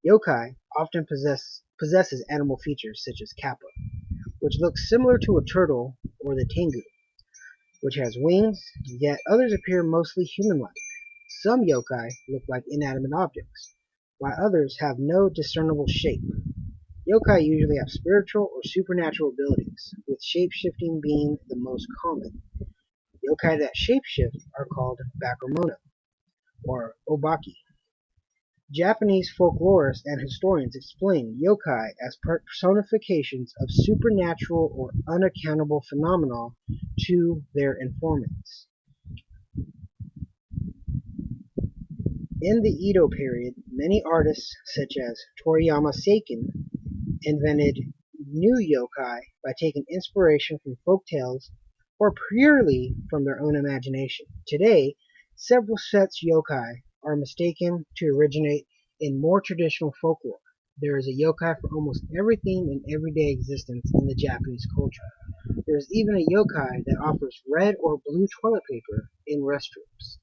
[0.06, 3.66] Yokai often possess, possesses animal features such as kappa,
[4.46, 6.80] which looks similar to a turtle or the tengu,
[7.80, 10.70] which has wings, yet others appear mostly human-like.
[11.42, 13.74] Some yokai look like inanimate objects,
[14.18, 16.22] while others have no discernible shape.
[17.08, 22.40] Yokai usually have spiritual or supernatural abilities, with shapeshifting being the most common.
[23.28, 25.74] Yokai that shapeshift are called bakemono,
[26.62, 27.65] or obake.
[28.72, 36.48] Japanese folklorists and historians explain yokai as personifications of supernatural or unaccountable phenomena
[36.98, 38.66] to their informants.
[42.42, 46.48] In the Edo period, many artists such as Toriyama Sekien
[47.22, 47.78] invented
[48.18, 51.52] new yokai by taking inspiration from folk tales
[52.00, 54.26] or purely from their own imagination.
[54.48, 54.96] Today,
[55.36, 58.66] several sets yokai are mistaken to originate
[59.00, 60.40] in more traditional folklore.
[60.80, 65.62] There is a yokai for almost everything in everyday existence in the Japanese culture.
[65.66, 70.18] There is even a yokai that offers red or blue toilet paper in restrooms.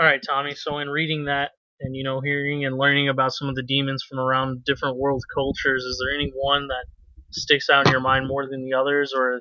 [0.00, 0.54] All right, Tommy.
[0.54, 4.04] So in reading that and you know hearing and learning about some of the demons
[4.08, 6.86] from around different world cultures, is there any one that
[7.30, 9.40] sticks out in your mind more than the others, or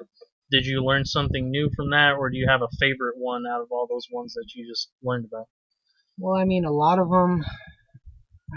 [0.50, 3.62] did you learn something new from that, or do you have a favorite one out
[3.62, 5.48] of all those ones that you just learned about?
[6.18, 7.44] Well, I mean, a lot of them.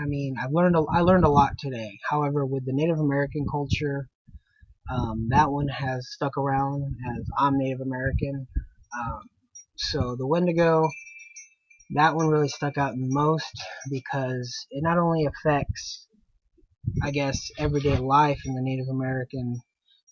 [0.01, 1.99] I mean, I've learned a, I learned a lot today.
[2.09, 4.09] However, with the Native American culture,
[4.91, 8.47] um, that one has stuck around as I'm Native American.
[8.97, 9.23] Um,
[9.77, 10.89] so the Wendigo,
[11.95, 16.07] that one really stuck out most because it not only affects,
[17.03, 19.61] I guess, everyday life in the Native American,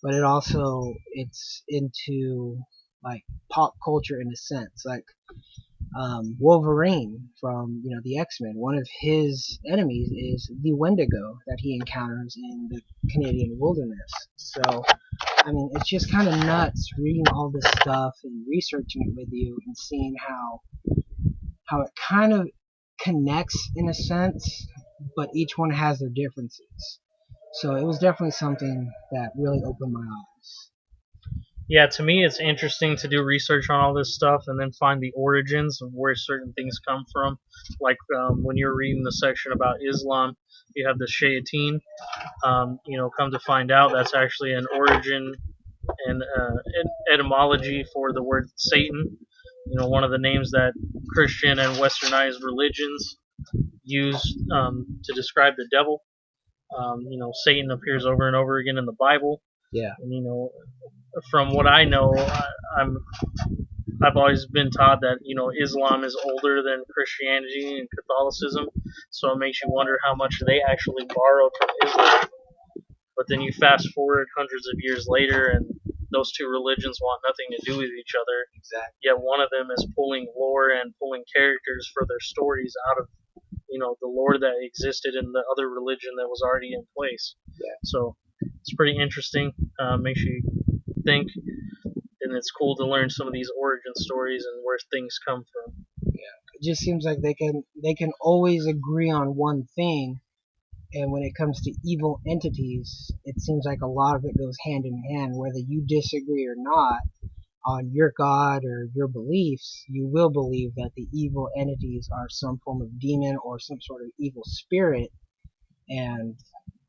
[0.01, 2.57] but it also it's into
[3.03, 4.83] like pop culture in a sense.
[4.85, 5.05] Like
[5.97, 11.39] um, Wolverine from you know the X Men, one of his enemies is the Wendigo
[11.47, 14.11] that he encounters in the Canadian wilderness.
[14.35, 14.83] So,
[15.45, 19.29] I mean, it's just kind of nuts reading all this stuff and researching it with
[19.31, 20.61] you and seeing how
[21.65, 22.49] how it kind of
[23.01, 24.67] connects in a sense,
[25.15, 26.99] but each one has their differences.
[27.53, 30.69] So it was definitely something that really opened my eyes.
[31.67, 34.99] Yeah, to me, it's interesting to do research on all this stuff and then find
[34.99, 37.37] the origins of where certain things come from.
[37.79, 40.35] Like um, when you're reading the section about Islam,
[40.75, 41.79] you have the Shayateen.
[42.43, 45.35] Um, you know, come to find out that's actually an origin
[46.07, 49.17] and uh, etymology for the word Satan.
[49.67, 50.73] You know, one of the names that
[51.13, 53.17] Christian and Westernized religions
[53.83, 56.01] use um, to describe the devil.
[56.77, 59.41] Um, you know, Satan appears over and over again in the Bible.
[59.71, 59.93] Yeah.
[59.99, 60.51] And you know,
[61.31, 62.43] from what I know, I,
[62.79, 62.97] I'm
[64.03, 68.67] I've always been taught that you know Islam is older than Christianity and Catholicism,
[69.09, 72.29] so it makes you wonder how much they actually borrowed from Islam.
[73.17, 75.65] But then you fast forward hundreds of years later, and
[76.11, 78.47] those two religions want nothing to do with each other.
[78.55, 78.97] Exactly.
[79.03, 83.07] Yet one of them is pulling lore and pulling characters for their stories out of
[83.69, 87.35] you know the lore that existed in the other religion that was already in place.
[87.47, 87.77] Yeah.
[87.83, 88.15] So
[88.61, 89.51] it's pretty interesting.
[89.79, 90.41] Uh, makes you
[91.05, 91.29] think,
[92.21, 95.73] and it's cool to learn some of these origin stories and where things come from.
[96.03, 100.19] Yeah, it just seems like they can they can always agree on one thing,
[100.93, 104.57] and when it comes to evil entities, it seems like a lot of it goes
[104.65, 105.33] hand in hand.
[105.35, 107.01] Whether you disagree or not
[107.65, 112.59] on your God or your beliefs, you will believe that the evil entities are some
[112.63, 115.11] form of demon or some sort of evil spirit,
[115.89, 116.35] and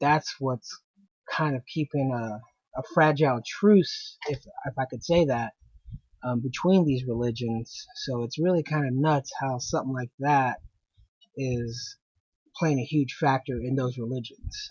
[0.00, 0.80] that's what's
[1.30, 5.52] kind of keeping a, a fragile truce, if if I could say that,
[6.24, 7.86] um, between these religions.
[7.96, 10.58] So it's really kind of nuts how something like that
[11.36, 11.96] is
[12.56, 14.70] playing a huge factor in those religions.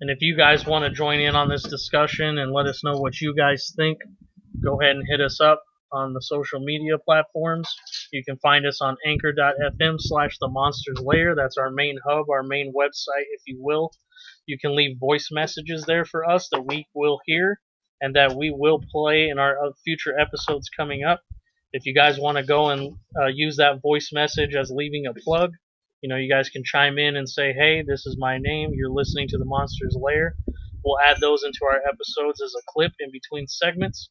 [0.00, 2.98] And if you guys want to join in on this discussion and let us know
[2.98, 3.98] what you guys think,
[4.62, 7.68] go ahead and hit us up on the social media platforms.
[8.12, 11.34] You can find us on anchor.fm slash the monsters lair.
[11.34, 13.90] That's our main hub, our main website, if you will.
[14.46, 17.60] You can leave voice messages there for us that we will hear
[18.00, 21.20] and that we will play in our uh, future episodes coming up.
[21.72, 25.14] If you guys want to go and uh, use that voice message as leaving a
[25.14, 25.52] plug,
[26.00, 28.70] you know, you guys can chime in and say, hey, this is my name.
[28.72, 30.36] You're listening to the Monsters Lair.
[30.84, 34.08] We'll add those into our episodes as a clip in between segments.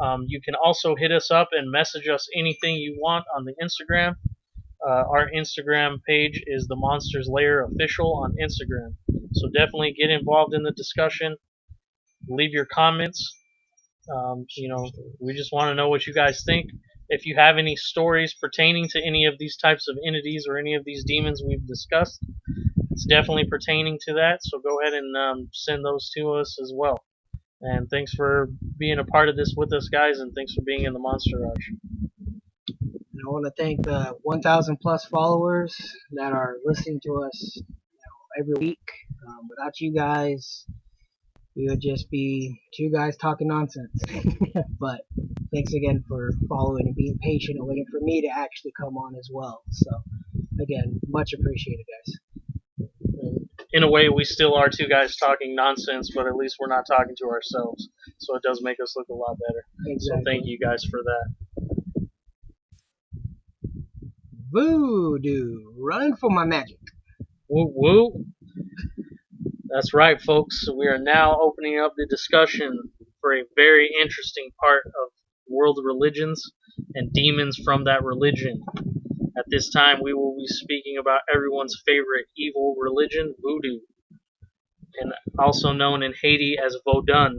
[0.00, 3.54] Um, you can also hit us up and message us anything you want on the
[3.62, 4.14] Instagram.
[4.86, 8.94] Uh, our Instagram page is the Monsters Lair Official on Instagram.
[9.32, 11.36] So definitely get involved in the discussion.
[12.28, 13.34] Leave your comments.
[14.14, 14.88] Um, you know,
[15.20, 16.70] we just want to know what you guys think.
[17.08, 20.74] If you have any stories pertaining to any of these types of entities or any
[20.74, 22.20] of these demons we've discussed,
[22.90, 24.40] it's definitely pertaining to that.
[24.42, 27.02] So go ahead and um, send those to us as well.
[27.60, 28.48] And thanks for
[28.78, 31.38] being a part of this with us, guys, and thanks for being in the Monster
[31.40, 31.70] Rush.
[32.68, 35.76] And I want to thank the 1,000 plus followers
[36.12, 38.90] that are listening to us you know, every week.
[39.26, 40.64] Um, without you guys,
[41.56, 44.00] we would just be two guys talking nonsense.
[44.78, 45.00] but
[45.52, 49.16] thanks again for following and being patient and waiting for me to actually come on
[49.16, 49.62] as well.
[49.72, 49.90] So
[50.60, 52.14] again, much appreciated, guys.
[53.78, 56.82] In a way, we still are two guys talking nonsense, but at least we're not
[56.84, 57.88] talking to ourselves.
[58.18, 59.96] So it does make us look a lot better.
[60.00, 62.08] So thank you guys for that.
[64.50, 66.80] Voodoo, run for my magic.
[67.48, 68.24] Woo woo.
[69.66, 70.66] That's right, folks.
[70.76, 72.76] We are now opening up the discussion
[73.20, 75.12] for a very interesting part of
[75.48, 76.50] world religions
[76.96, 78.60] and demons from that religion.
[79.38, 83.78] At this time, we will be speaking about everyone's favorite evil religion, voodoo,
[85.00, 87.36] and also known in Haiti as Vodun.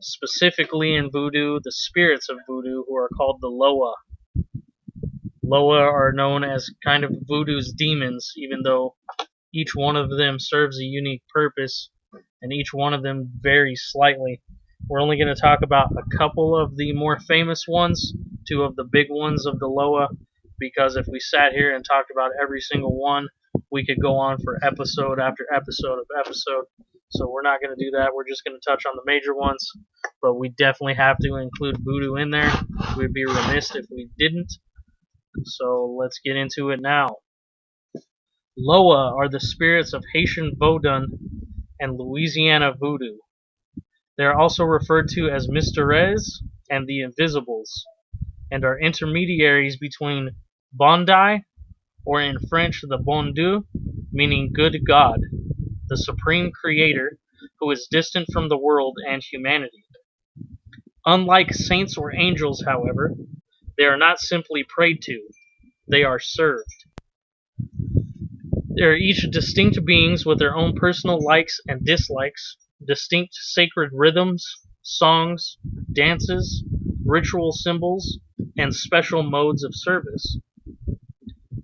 [0.00, 3.96] Specifically in voodoo, the spirits of voodoo, who are called the Loa.
[5.42, 8.96] Loa are known as kind of voodoo's demons, even though
[9.52, 11.90] each one of them serves a unique purpose,
[12.40, 14.40] and each one of them varies slightly.
[14.88, 18.14] We're only going to talk about a couple of the more famous ones,
[18.46, 20.08] two of the big ones of the Loa,
[20.58, 23.28] because if we sat here and talked about every single one,
[23.70, 26.64] we could go on for episode after episode of episode.
[27.10, 28.10] So we're not going to do that.
[28.14, 29.70] We're just going to touch on the major ones,
[30.20, 32.52] but we definitely have to include voodoo in there.
[32.96, 34.52] We'd be remiss if we didn't.
[35.44, 37.16] So let's get into it now.
[38.56, 41.06] Loa are the spirits of Haitian Vodun
[41.80, 43.16] and Louisiana Voodoo.
[44.16, 47.84] They are also referred to as Mysteres and the Invisibles,
[48.50, 50.30] and are intermediaries between
[50.72, 51.44] Bondye,
[52.04, 53.66] or in French the Bon Dieu,
[54.12, 55.20] meaning good God,
[55.88, 57.18] the supreme creator
[57.58, 59.84] who is distant from the world and humanity.
[61.06, 63.14] Unlike saints or angels, however,
[63.76, 65.28] they are not simply prayed to,
[65.88, 66.84] they are served.
[68.76, 72.56] They are each distinct beings with their own personal likes and dislikes,
[72.86, 74.46] distinct sacred rhythms,
[74.82, 75.58] songs,
[75.92, 76.62] dances,
[77.04, 78.18] ritual symbols,
[78.56, 80.38] and special modes of service.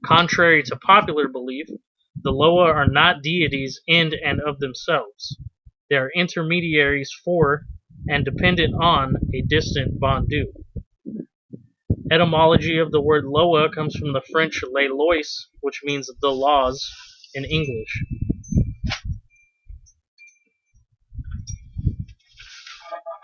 [0.05, 1.66] Contrary to popular belief,
[2.22, 5.36] the Loa are not deities in and of themselves.
[5.88, 7.62] They are intermediaries for
[8.07, 10.52] and dependent on a distant Bon Dieu.
[12.11, 16.86] Etymology of the word Loa comes from the French les lois, which means the laws
[17.32, 18.05] in English.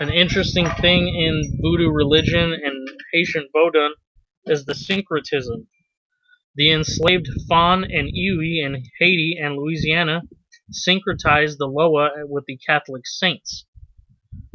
[0.01, 3.91] An interesting thing in voodoo religion and Haitian Vodun
[4.47, 5.69] is the syncretism.
[6.61, 10.21] The enslaved Fon and Ewe in Haiti and Louisiana
[10.71, 13.65] syncretized the Loa with the Catholic saints.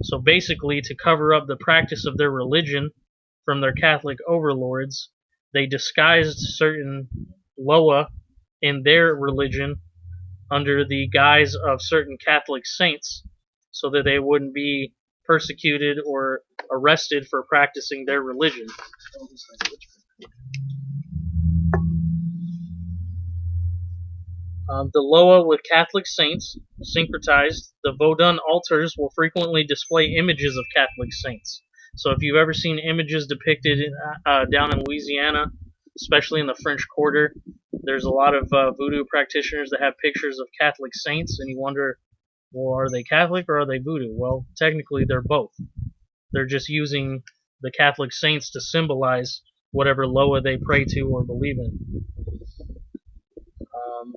[0.03, 2.91] So basically, to cover up the practice of their religion
[3.43, 5.09] from their Catholic overlords,
[5.51, 7.09] they disguised certain
[7.57, 8.09] Loa
[8.61, 9.77] in their religion
[10.51, 13.23] under the guise of certain Catholic saints
[13.71, 14.93] so that they wouldn't be
[15.25, 18.67] persecuted or arrested for practicing their religion.
[24.67, 30.65] Um, the Loa with Catholic saints, syncretized, the Vodun altars will frequently display images of
[30.75, 31.61] Catholic saints.
[31.95, 33.93] So if you've ever seen images depicted in,
[34.25, 35.45] uh, down in Louisiana,
[35.97, 37.33] especially in the French Quarter,
[37.83, 41.59] there's a lot of uh, voodoo practitioners that have pictures of Catholic saints, and you
[41.59, 41.99] wonder,
[42.51, 44.13] well, are they Catholic or are they voodoo?
[44.13, 45.51] Well, technically, they're both.
[46.31, 47.23] They're just using
[47.61, 49.41] the Catholic saints to symbolize
[49.71, 52.05] whatever Loa they pray to or believe in.
[53.61, 54.13] Um,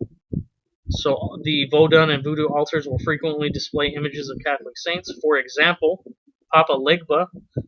[0.91, 5.12] so the Vodun and Voodoo altars will frequently display images of Catholic saints.
[5.22, 6.05] For example,
[6.53, 7.26] Papa Legba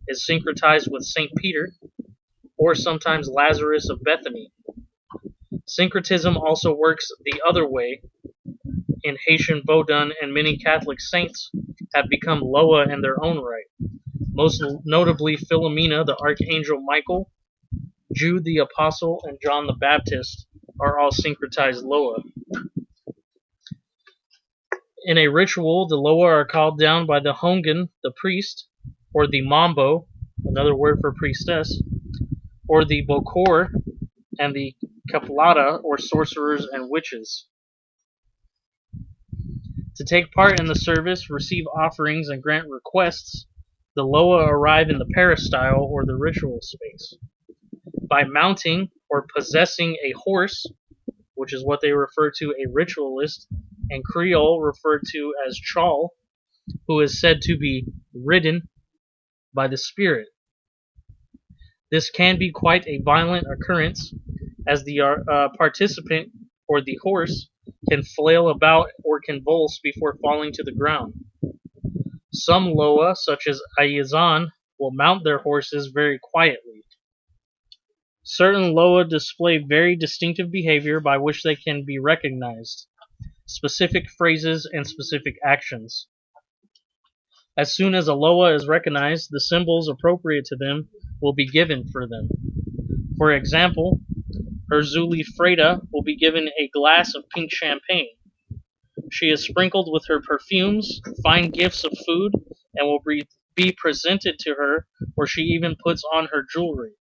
[0.09, 1.73] is syncretized with Saint Peter,
[2.57, 4.53] or sometimes Lazarus of Bethany.
[5.67, 8.03] Syncretism also works the other way.
[9.03, 11.51] In Haitian Vodun and many Catholic saints
[11.95, 13.65] have become Loa in their own right.
[14.33, 17.31] Most notably Philomena, the Archangel Michael,
[18.15, 20.47] Jude the Apostle, and John the Baptist
[20.81, 22.23] are all syncretized Loa.
[25.03, 28.69] In a ritual, the Loa are called down by the Houngan, the priest,
[29.15, 30.07] or the Mambo,
[30.45, 31.83] another word for priestess,
[32.69, 33.71] or the Bokor,
[34.39, 34.75] and the
[35.11, 37.47] Caplata, or sorcerers and witches.
[39.97, 43.47] To take part in the service, receive offerings, and grant requests,
[43.97, 47.15] the Loa arrive in the peristyle, or the ritual space.
[48.07, 50.67] By mounting or possessing a horse,
[51.35, 53.49] which is what they refer to a ritualist,
[53.91, 56.13] and Creole referred to as Chal,
[56.87, 58.69] who is said to be ridden
[59.53, 60.29] by the spirit.
[61.91, 64.15] This can be quite a violent occurrence,
[64.67, 66.31] as the uh, participant
[66.69, 67.49] or the horse
[67.91, 71.15] can flail about or convulse before falling to the ground.
[72.33, 76.85] Some Loa, such as Ayizan, will mount their horses very quietly.
[78.23, 82.87] Certain Loa display very distinctive behavior by which they can be recognized,
[83.51, 86.07] specific phrases, and specific actions.
[87.57, 90.89] As soon as a Loa is recognized, the symbols appropriate to them
[91.21, 92.29] will be given for them.
[93.19, 94.01] For example,
[94.73, 98.15] Erzuli Freda will be given a glass of pink champagne.
[99.11, 102.33] She is sprinkled with her perfumes, fine gifts of food,
[102.75, 103.03] and will
[103.57, 104.87] be presented to her,
[105.17, 106.93] where she even puts on her jewelry.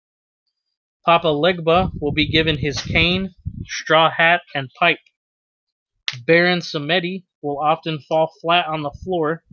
[1.05, 3.35] Papa Legba will be given his cane,
[3.67, 4.99] straw hat, and pipe.
[6.27, 9.45] Baron Samedi will often fall flat on the floor,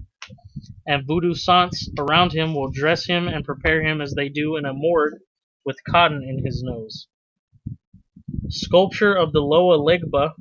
[0.88, 4.66] and voodoo saints around him will dress him and prepare him as they do in
[4.66, 5.20] a morgue
[5.66, 7.08] with cotton in his nose.
[8.50, 10.34] Sculpture of the Loa Legba,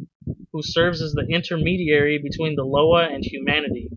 [0.53, 3.91] who serves as the intermediary between the Loa and humanity.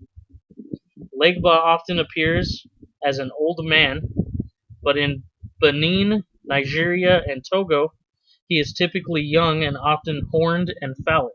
[1.20, 2.66] Legba often appears
[3.06, 4.02] as an old man,
[4.82, 5.24] but in
[5.62, 7.94] Benin, Nigeria, and Togo,
[8.48, 11.34] he is typically young and often horned and phallic.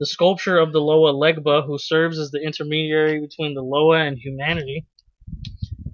[0.00, 4.18] The sculpture of the Loa Legba, who serves as the intermediary between the Loa and
[4.18, 4.86] humanity.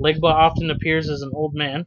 [0.01, 1.85] Legba often appears as an old man.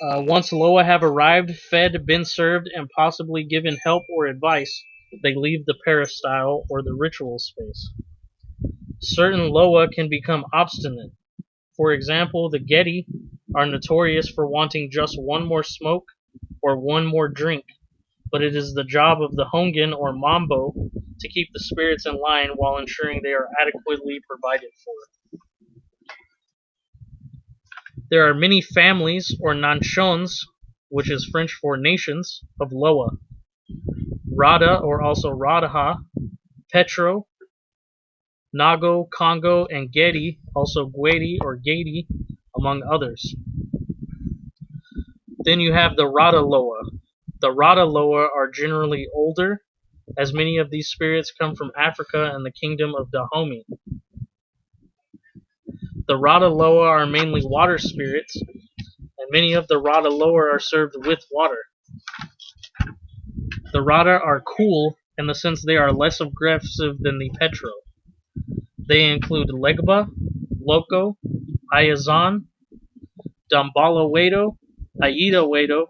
[0.00, 4.82] Uh, once Loa have arrived, fed, been served, and possibly given help or advice,
[5.22, 7.90] they leave the peristyle or the ritual space.
[9.00, 11.12] Certain Loa can become obstinate.
[11.76, 13.06] For example, the Gedi
[13.54, 16.06] are notorious for wanting just one more smoke
[16.62, 17.64] or one more drink,
[18.30, 20.72] but it is the job of the Houngan or Mambo
[21.20, 24.94] to keep the spirits in line while ensuring they are adequately provided for.
[28.10, 30.44] There are many families or nations,
[30.88, 33.10] which is French for nations, of Loa.
[34.34, 35.98] Rada or also Radaha,
[36.72, 37.26] Petro,
[38.54, 42.06] Nago, Congo, and Gedi, also Guedi or Gedi,
[42.56, 43.34] among others.
[45.40, 46.82] Then you have the Rada Loa.
[47.40, 49.62] The Rada Loa are generally older,
[50.16, 53.64] as many of these spirits come from Africa and the kingdom of Dahomey.
[56.08, 60.96] The Rada Loa are mainly water spirits, and many of the Rada Loa are served
[61.06, 61.64] with water.
[63.72, 67.70] The Rada are cool in the sense they are less aggressive than the Petro.
[68.78, 70.08] They include Legba,
[70.60, 71.16] Loco,
[71.72, 72.46] Ayizan,
[73.52, 74.56] Dambala Wedo,
[75.02, 75.86] Aida Wedo,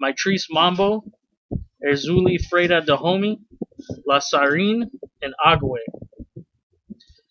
[0.00, 1.02] Maitrice Mambo,
[1.84, 3.40] Erzuli Freda Dahomey,
[4.06, 4.84] La Sirène,
[5.20, 5.80] and Agwe.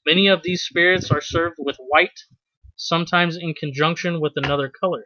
[0.06, 2.20] Many of these spirits are served with white,
[2.76, 5.06] sometimes in conjunction with another color.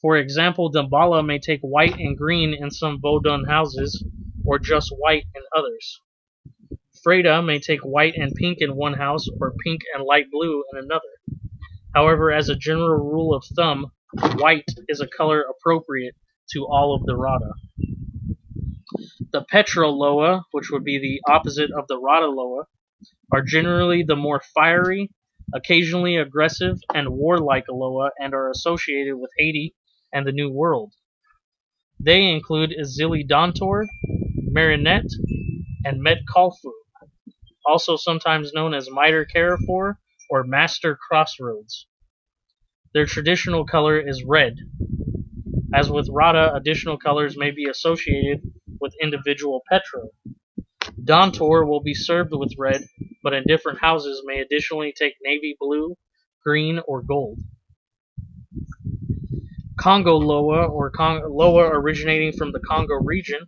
[0.00, 4.04] For example, Dambala may take white and green in some Vodun houses,
[4.44, 6.00] or just white in others.
[7.06, 10.78] Freda may take white and pink in one house, or pink and light blue in
[10.78, 11.40] another.
[11.94, 13.92] However, as a general rule of thumb,
[14.38, 16.16] white is a color appropriate
[16.52, 17.52] to all of the Rada.
[19.32, 22.64] The Petroloa, which would be the opposite of the Rada Loa,
[23.32, 25.10] are generally the more fiery,
[25.54, 29.74] occasionally aggressive, and warlike Loa and are associated with Haiti
[30.12, 30.94] and the New World.
[32.00, 33.86] They include Izili Dantor,
[34.50, 35.10] Marinette,
[35.84, 36.72] and Met Kalfu,
[37.66, 39.98] also sometimes known as Maître Carrefour
[40.30, 41.86] or Master Crossroads.
[42.94, 44.56] Their traditional color is red.
[45.74, 48.40] As with Rada, additional colors may be associated
[48.80, 50.08] with individual Petro.
[51.04, 52.82] Dantor will be served with red,
[53.22, 55.96] but in different houses may additionally take navy blue,
[56.42, 57.38] green, or gold.
[59.78, 63.40] Congo Loa, or Cong- Loa originating from the Congo region.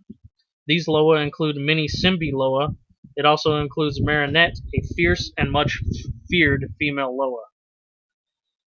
[0.67, 2.75] These Loa include many Simbi Loa.
[3.15, 5.79] It also includes Marinette, a fierce and much
[6.29, 7.43] feared female Loa.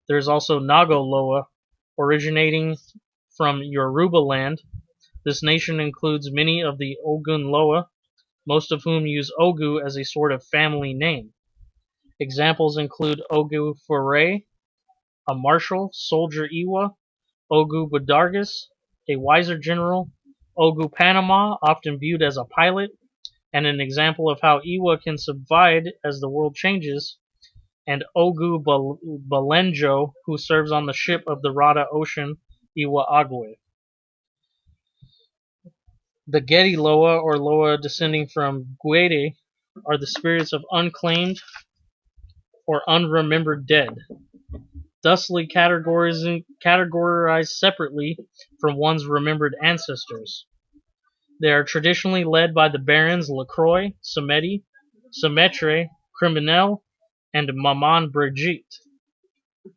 [0.07, 1.47] There is also Nago Loa,
[1.97, 2.75] originating
[3.37, 4.63] from Yoruba land.
[5.23, 7.87] This nation includes many of the Ogun Loa,
[8.47, 11.33] most of whom use Ogu as a sort of family name.
[12.19, 14.39] Examples include Ogu Foray,
[15.29, 16.95] a marshal, soldier Iwa,
[17.51, 18.69] Ogu Budargis,
[19.07, 20.09] a wiser general,
[20.57, 22.89] Ogu Panama, often viewed as a pilot,
[23.53, 27.19] and an example of how Iwa can subside as the world changes,
[27.85, 28.97] and Ogu Bal-
[29.29, 32.37] Balenjo, who serves on the ship of the Rada Ocean
[32.77, 33.57] Iwa Agwe.
[36.27, 39.33] The Gedi Loa, or Loa descending from Guede,
[39.85, 41.39] are the spirits of unclaimed
[42.67, 43.89] or unremembered dead.
[45.03, 48.17] thusly categorized separately
[48.59, 50.45] from one's remembered ancestors.
[51.41, 54.63] They are traditionally led by the barons Lacroix, Samedi,
[55.23, 56.83] Cimetière, Criminel,
[57.33, 58.75] and Maman Brigitte.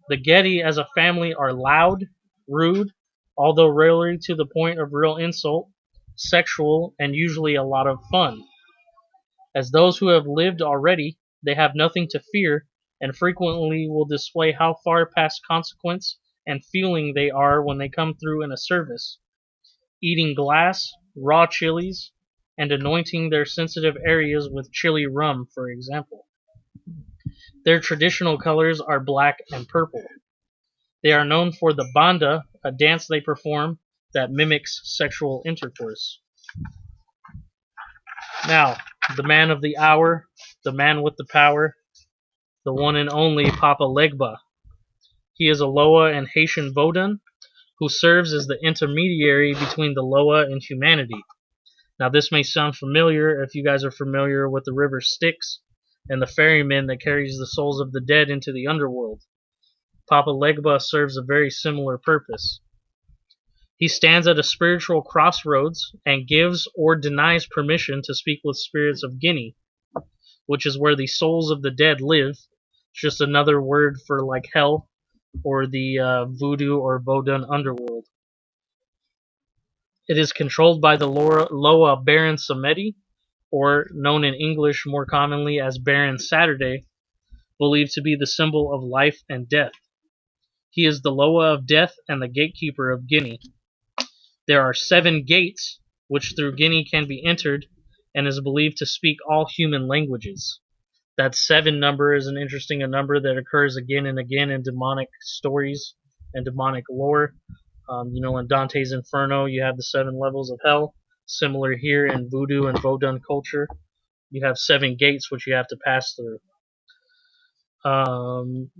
[0.08, 2.04] The Getty as a family are loud,
[2.50, 2.90] rude,
[3.38, 5.70] although rarely to the point of real insult,
[6.16, 8.42] sexual, and usually a lot of fun.
[9.54, 12.66] As those who have lived already, they have nothing to fear
[13.00, 18.14] and frequently will display how far past consequence and feeling they are when they come
[18.14, 19.18] through in a service,
[20.02, 22.12] eating glass, raw chilies,
[22.58, 26.26] and anointing their sensitive areas with chili rum, for example.
[27.64, 30.04] Their traditional colors are black and purple.
[31.02, 33.78] They are known for the banda, a dance they perform
[34.12, 36.20] that mimics sexual intercourse.
[38.46, 38.76] Now,
[39.16, 40.28] the man of the hour,
[40.64, 41.76] the man with the power,
[42.64, 44.38] the one and only Papa Legba.
[45.34, 47.20] He is a Loa and Haitian Vodun
[47.78, 51.22] who serves as the intermediary between the Loa and humanity.
[51.98, 55.60] Now, this may sound familiar if you guys are familiar with the river Styx
[56.08, 59.22] and the ferryman that carries the souls of the dead into the underworld.
[60.10, 62.58] Papa Legba serves a very similar purpose.
[63.76, 69.04] He stands at a spiritual crossroads and gives or denies permission to speak with spirits
[69.04, 69.54] of Guinea,
[70.46, 72.32] which is where the souls of the dead live.
[72.32, 74.88] It's just another word for like hell
[75.44, 78.06] or the uh, voodoo or Vodun underworld.
[80.08, 82.96] It is controlled by the Loa, Loa Baron Samedi,
[83.52, 86.84] or known in English more commonly as Baron Saturday,
[87.58, 89.70] believed to be the symbol of life and death.
[90.70, 93.40] He is the Loa of death and the gatekeeper of Guinea.
[94.46, 97.66] There are seven gates which through Guinea can be entered
[98.14, 100.60] and is believed to speak all human languages.
[101.16, 105.08] That seven number is an interesting a number that occurs again and again in demonic
[105.20, 105.94] stories
[106.34, 107.34] and demonic lore.
[107.88, 110.94] Um, you know, in Dante's Inferno, you have the seven levels of hell.
[111.26, 113.68] Similar here in Voodoo and Vodun culture,
[114.30, 116.38] you have seven gates which you have to pass through.
[117.84, 118.70] Um,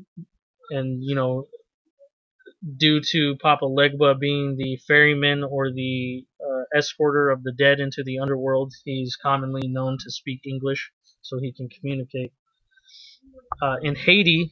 [0.71, 1.47] and you know,
[2.77, 8.03] due to Papa Legba being the ferryman or the uh, escorter of the dead into
[8.05, 10.91] the underworld, he's commonly known to speak English
[11.23, 12.33] so he can communicate.
[13.63, 14.51] Uh, in Haiti,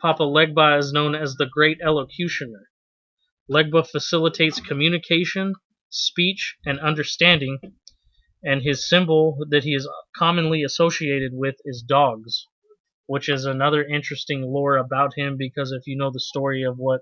[0.00, 2.64] Papa Legba is known as the Great Elocutioner.
[3.50, 5.54] Legba facilitates communication,
[5.90, 7.58] speech, and understanding,
[8.42, 12.46] and his symbol that he is commonly associated with is dogs,
[13.08, 17.00] which is another interesting lore about him because if you know the story of what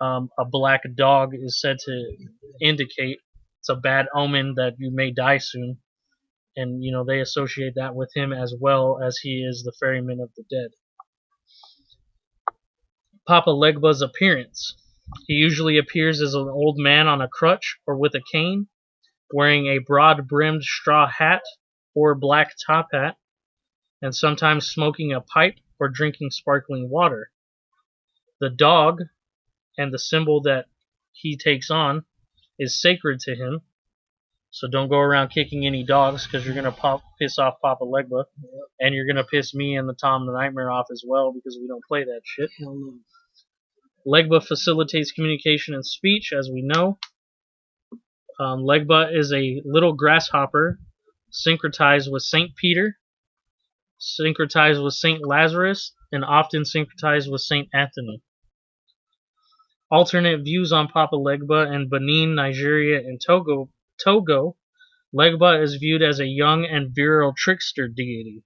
[0.00, 2.16] um, a black dog is said to
[2.60, 3.18] indicate,
[3.60, 5.78] it's a bad omen that you may die soon.
[6.56, 10.18] And, you know, they associate that with him as well as he is the ferryman
[10.20, 10.70] of the dead.
[13.24, 14.74] Papa Legba's appearance.
[15.28, 18.66] He usually appears as an old man on a crutch or with a cane,
[19.32, 21.42] wearing a broad brimmed straw hat
[21.94, 23.16] or black top hat,
[24.02, 27.30] and sometimes smoking a pipe or drinking sparkling water.
[28.40, 29.02] The dog
[29.76, 30.66] and the symbol that
[31.12, 32.04] he takes on
[32.58, 33.62] is sacred to him,
[34.50, 38.24] so don't go around kicking any dogs because you're gonna pop, piss off Papa Legba,
[38.80, 41.68] and you're gonna piss me and the Tom the Nightmare off as well because we
[41.68, 42.50] don't play that shit.
[44.06, 46.98] Legba facilitates communication and speech, as we know.
[48.40, 50.78] Um, Legba is a little grasshopper
[51.30, 52.98] syncretized with Saint Peter,
[54.00, 58.22] syncretized with Saint Lazarus, and often syncretized with Saint Anthony.
[59.90, 63.70] Alternate views on Papa Legba in Benin, Nigeria, and Togo.
[64.02, 64.56] Togo,
[65.12, 68.44] Legba is viewed as a young and virile trickster deity.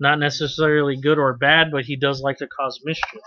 [0.00, 3.20] Not necessarily good or bad, but he does like to cause mischief.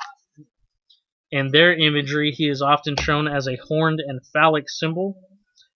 [1.32, 5.16] In their imagery, he is often shown as a horned and phallic symbol,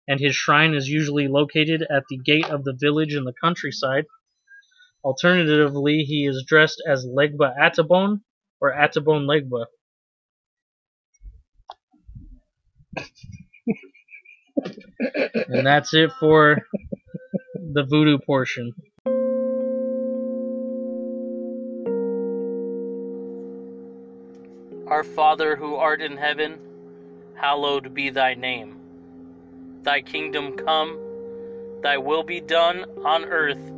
[0.08, 4.06] and his shrine is usually located at the gate of the village in the countryside.
[5.04, 8.20] Alternatively, he is dressed as Legba Atabon
[8.60, 9.66] or Atabon Legba.
[15.48, 16.62] and that's it for
[17.54, 18.72] the voodoo portion.
[24.88, 26.58] Our Father who art in heaven,
[27.34, 28.80] hallowed be thy name.
[29.82, 30.98] Thy kingdom come,
[31.82, 33.77] thy will be done on earth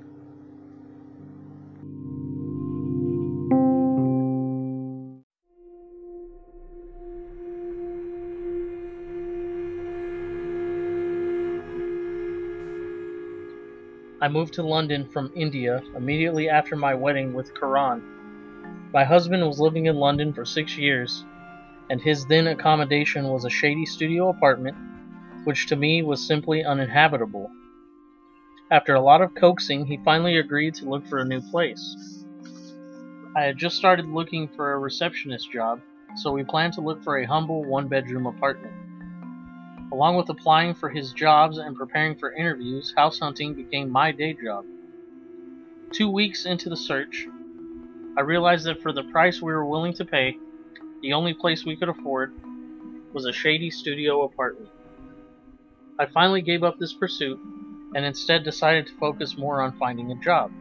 [14.21, 18.03] I moved to London from India immediately after my wedding with Karan.
[18.93, 21.25] My husband was living in London for six years,
[21.89, 24.77] and his then accommodation was a shady studio apartment,
[25.43, 27.49] which to me was simply uninhabitable.
[28.69, 32.23] After a lot of coaxing, he finally agreed to look for a new place.
[33.35, 35.81] I had just started looking for a receptionist job,
[36.17, 38.75] so we planned to look for a humble one bedroom apartment.
[39.91, 44.33] Along with applying for his jobs and preparing for interviews, house hunting became my day
[44.33, 44.65] job.
[45.91, 47.27] Two weeks into the search,
[48.17, 50.37] I realized that for the price we were willing to pay,
[51.01, 52.33] the only place we could afford
[53.13, 54.69] was a shady studio apartment.
[55.99, 57.39] I finally gave up this pursuit
[57.93, 60.51] and instead decided to focus more on finding a job.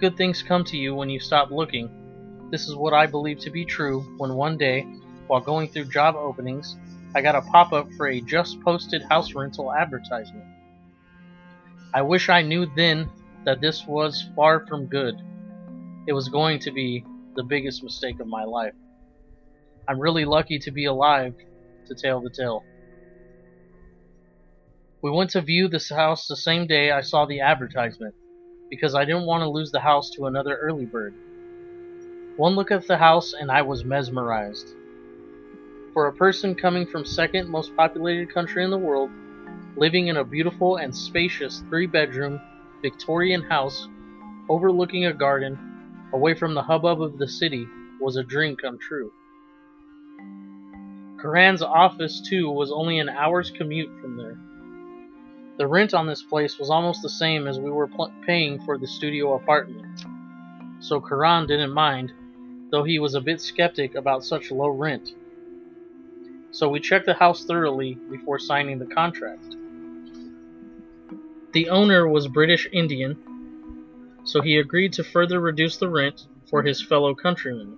[0.00, 2.48] Good things come to you when you stop looking.
[2.50, 4.82] This is what I believe to be true when one day,
[5.28, 6.76] while going through job openings,
[7.14, 10.46] I got a pop up for a just posted house rental advertisement.
[11.94, 13.08] I wish I knew then
[13.44, 15.14] that this was far from good.
[16.08, 17.04] It was going to be
[17.36, 18.74] the biggest mistake of my life.
[19.86, 21.34] I'm really lucky to be alive
[21.86, 22.64] to tell the tale.
[25.02, 28.14] We went to view this house the same day I saw the advertisement
[28.70, 31.14] because I didn't want to lose the house to another early bird.
[32.36, 34.74] One look at the house and I was mesmerized.
[35.94, 39.10] For a person coming from second most populated country in the world,
[39.76, 42.40] living in a beautiful and spacious three bedroom
[42.82, 43.86] Victorian house
[44.48, 45.56] overlooking a garden
[46.12, 47.68] away from the hubbub of the city
[48.00, 49.12] was a dream come true.
[51.22, 54.36] Karan's office, too, was only an hour's commute from there.
[55.58, 58.78] The rent on this place was almost the same as we were pl- paying for
[58.78, 59.86] the studio apartment,
[60.80, 62.12] so Karan didn't mind,
[62.72, 65.14] though he was a bit skeptic about such low rent.
[66.54, 69.56] So we checked the house thoroughly before signing the contract.
[71.50, 73.16] The owner was British Indian,
[74.22, 77.76] so he agreed to further reduce the rent for his fellow countrymen.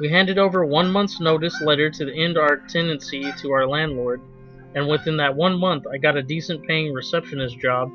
[0.00, 4.22] We handed over one month's notice letter to the end our tenancy to our landlord,
[4.74, 7.92] and within that one month I got a decent paying receptionist job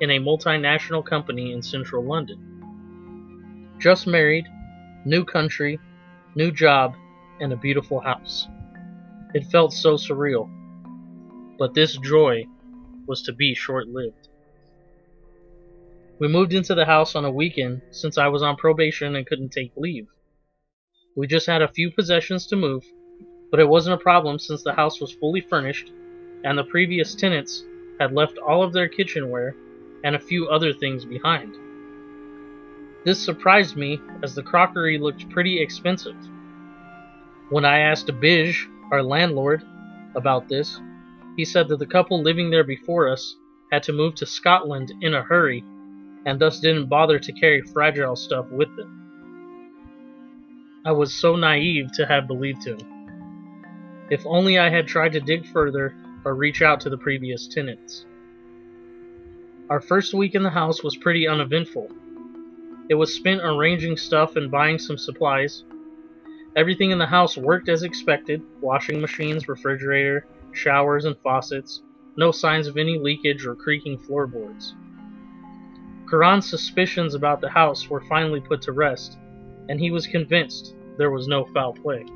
[0.00, 3.72] in a multinational company in central London.
[3.78, 4.46] Just married,
[5.06, 5.80] new country,
[6.34, 6.96] new job,
[7.40, 8.48] and a beautiful house.
[9.34, 10.48] It felt so surreal.
[11.58, 12.46] But this joy
[13.06, 14.28] was to be short lived.
[16.18, 19.50] We moved into the house on a weekend since I was on probation and couldn't
[19.50, 20.06] take leave.
[21.14, 22.84] We just had a few possessions to move,
[23.50, 25.92] but it wasn't a problem since the house was fully furnished
[26.44, 27.64] and the previous tenants
[27.98, 29.54] had left all of their kitchenware
[30.04, 31.54] and a few other things behind.
[33.04, 36.16] This surprised me as the crockery looked pretty expensive.
[37.48, 38.54] When I asked Bij,
[38.90, 39.62] our landlord,
[40.16, 40.80] about this,
[41.36, 43.36] he said that the couple living there before us
[43.70, 45.62] had to move to Scotland in a hurry
[46.24, 49.02] and thus didn't bother to carry fragile stuff with them.
[50.84, 52.78] I was so naive to have believed him.
[54.10, 55.94] If only I had tried to dig further
[56.24, 58.06] or reach out to the previous tenants.
[59.70, 61.90] Our first week in the house was pretty uneventful.
[62.88, 65.64] It was spent arranging stuff and buying some supplies.
[66.56, 71.82] Everything in the house worked as expected washing machines, refrigerator, showers, and faucets.
[72.16, 74.74] No signs of any leakage or creaking floorboards.
[76.08, 79.18] Karan's suspicions about the house were finally put to rest,
[79.68, 82.06] and he was convinced there was no foul play.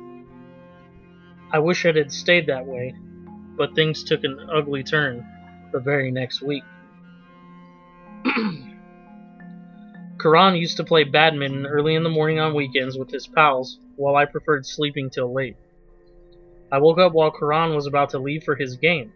[1.51, 2.95] I wish it had stayed that way,
[3.57, 5.23] but things took an ugly turn
[5.71, 6.63] the very next week.
[10.21, 14.15] Karan used to play badminton early in the morning on weekends with his pals, while
[14.15, 15.55] I preferred sleeping till late.
[16.71, 19.11] I woke up while Karan was about to leave for his game.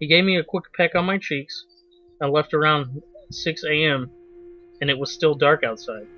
[0.00, 1.64] He gave me a quick peck on my cheeks
[2.20, 3.00] and left around
[3.30, 4.10] 6 a.m.,
[4.80, 6.08] and it was still dark outside.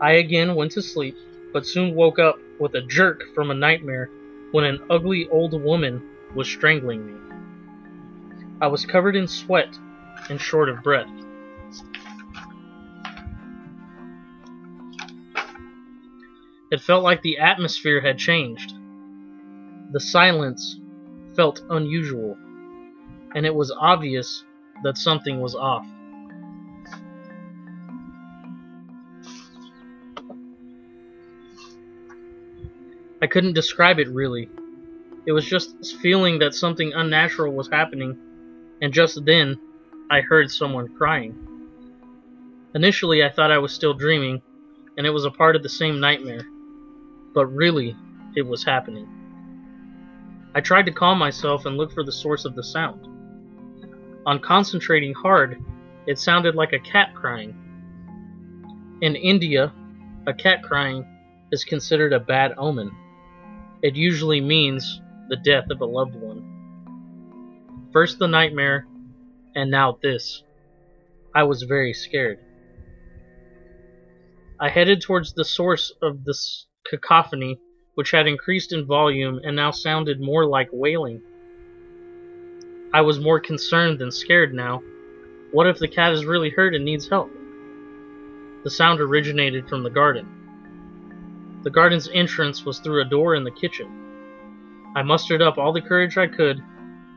[0.00, 1.16] I again went to sleep,
[1.52, 4.08] but soon woke up with a jerk from a nightmare
[4.52, 6.00] when an ugly old woman
[6.36, 7.36] was strangling me.
[8.60, 9.76] I was covered in sweat
[10.30, 11.10] and short of breath.
[16.70, 18.74] It felt like the atmosphere had changed.
[19.92, 20.78] The silence
[21.34, 22.36] felt unusual,
[23.34, 24.44] and it was obvious
[24.82, 25.86] that something was off.
[33.22, 34.50] I couldn't describe it really.
[35.26, 38.16] It was just this feeling that something unnatural was happening,
[38.82, 39.58] and just then
[40.10, 41.34] I heard someone crying.
[42.74, 44.42] Initially, I thought I was still dreaming,
[44.96, 46.46] and it was a part of the same nightmare,
[47.34, 47.96] but really,
[48.36, 49.08] it was happening.
[50.54, 53.06] I tried to calm myself and look for the source of the sound.
[54.26, 55.62] On concentrating hard,
[56.06, 57.54] it sounded like a cat crying.
[59.00, 59.72] In India,
[60.26, 61.06] a cat crying
[61.52, 62.90] is considered a bad omen.
[63.82, 67.90] It usually means the death of a loved one.
[67.92, 68.86] First the nightmare,
[69.54, 70.42] and now this.
[71.34, 72.38] I was very scared.
[74.60, 77.58] I headed towards the source of this cacophony,
[77.94, 81.20] which had increased in volume and now sounded more like wailing.
[82.92, 84.82] I was more concerned than scared now.
[85.52, 87.30] What if the cat is really hurt and needs help?
[88.64, 90.26] The sound originated from the garden.
[91.64, 94.92] The garden's entrance was through a door in the kitchen.
[94.96, 96.62] I mustered up all the courage I could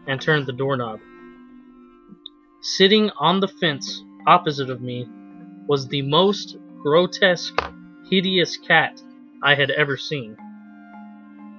[0.07, 0.99] and turned the doorknob.
[2.61, 5.07] Sitting on the fence opposite of me
[5.67, 7.59] was the most grotesque,
[8.09, 9.01] hideous cat
[9.43, 10.37] I had ever seen.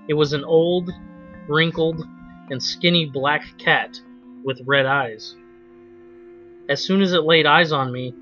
[0.09, 0.91] It was an old,
[1.49, 2.07] wrinkled,
[2.51, 4.01] and skinny black cat
[4.45, 5.37] with red eyes.
[6.69, 8.15] As soon as it laid eyes on me,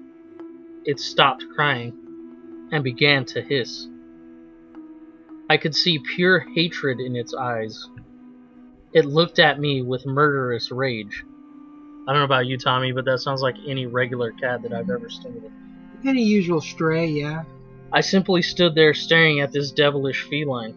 [0.85, 3.87] it stopped crying and began to hiss.
[5.51, 7.89] I could see pure hatred in its eyes.
[8.93, 11.25] It looked at me with murderous rage.
[12.09, 14.91] I don't know about you, Tommy, but that sounds like any regular cat that I've
[14.91, 15.53] ever seen.
[16.07, 17.45] Any usual stray, yeah.
[17.93, 20.75] I simply stood there staring at this devilish feline.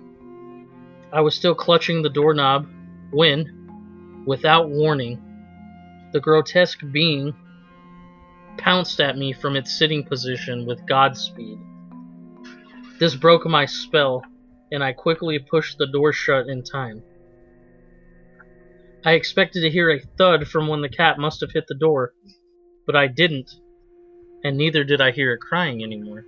[1.12, 2.68] I was still clutching the doorknob
[3.12, 5.22] when, without warning,
[6.12, 7.36] the grotesque being
[8.58, 11.60] pounced at me from its sitting position with Godspeed.
[13.00, 14.24] This broke my spell,
[14.72, 17.04] and I quickly pushed the door shut in time.
[19.06, 22.14] I expected to hear a thud from when the cat must have hit the door,
[22.88, 23.52] but I didn't,
[24.44, 26.26] and neither did I hear it crying anymore.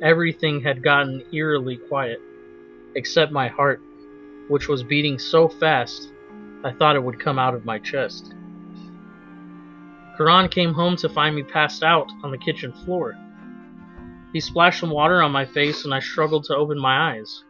[0.00, 2.20] Everything had gotten eerily quiet,
[2.94, 3.80] except my heart,
[4.46, 6.12] which was beating so fast
[6.64, 8.32] I thought it would come out of my chest.
[10.16, 13.16] Karan came home to find me passed out on the kitchen floor.
[14.32, 17.42] He splashed some water on my face and I struggled to open my eyes.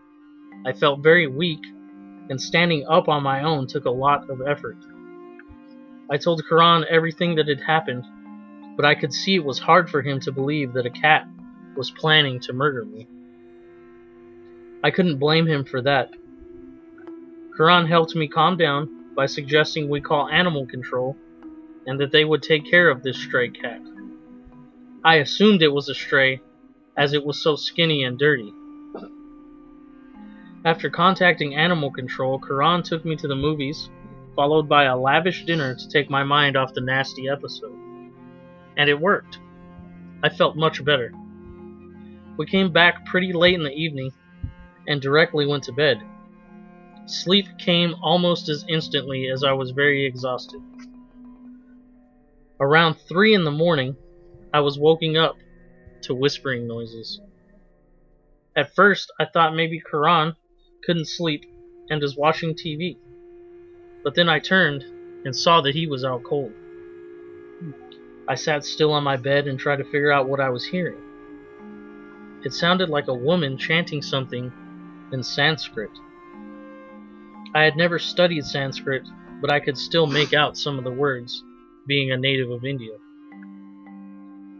[0.66, 1.64] I felt very weak,
[2.30, 4.76] and standing up on my own took a lot of effort.
[6.10, 8.04] I told Karan everything that had happened,
[8.76, 11.26] but I could see it was hard for him to believe that a cat
[11.78, 13.06] was planning to murder me.
[14.84, 16.10] I couldn't blame him for that.
[17.56, 21.16] Karan helped me calm down by suggesting we call animal control
[21.86, 23.80] and that they would take care of this stray cat.
[25.04, 26.40] I assumed it was a stray
[26.96, 28.52] as it was so skinny and dirty.
[30.64, 33.88] After contacting animal control, Karan took me to the movies,
[34.34, 37.78] followed by a lavish dinner to take my mind off the nasty episode.
[38.76, 39.38] And it worked.
[40.24, 41.12] I felt much better.
[42.38, 44.12] We came back pretty late in the evening
[44.86, 46.00] and directly went to bed.
[47.06, 50.60] Sleep came almost as instantly as I was very exhausted.
[52.60, 53.96] Around 3 in the morning,
[54.54, 55.36] I was woken up
[56.02, 57.20] to whispering noises.
[58.54, 60.36] At first, I thought maybe Karan
[60.84, 61.44] couldn't sleep
[61.90, 62.98] and was watching TV.
[64.04, 64.84] But then I turned
[65.24, 66.52] and saw that he was out cold.
[68.28, 71.07] I sat still on my bed and tried to figure out what I was hearing.
[72.44, 74.52] It sounded like a woman chanting something
[75.12, 75.90] in Sanskrit.
[77.54, 79.08] I had never studied Sanskrit,
[79.40, 81.42] but I could still make out some of the words,
[81.86, 82.96] being a native of India.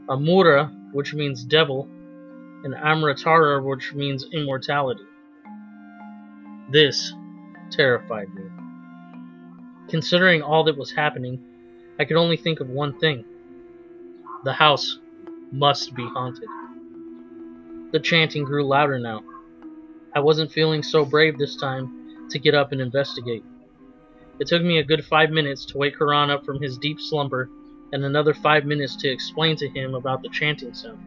[0.09, 1.89] Amura, which means devil,
[2.65, 5.05] and Amritara, which means immortality.
[6.71, 7.13] This
[7.71, 8.43] terrified me.
[9.89, 11.41] Considering all that was happening,
[12.01, 13.25] I could only think of one thing.
[14.45, 14.99] The house
[15.53, 16.49] must be haunted.
[17.91, 19.23] The chanting grew louder now.
[20.15, 23.43] I wasn't feeling so brave this time to get up and investigate.
[24.39, 27.49] It took me a good five minutes to wake Karan up from his deep slumber
[27.93, 31.01] and another five minutes to explain to him about the chanting sound.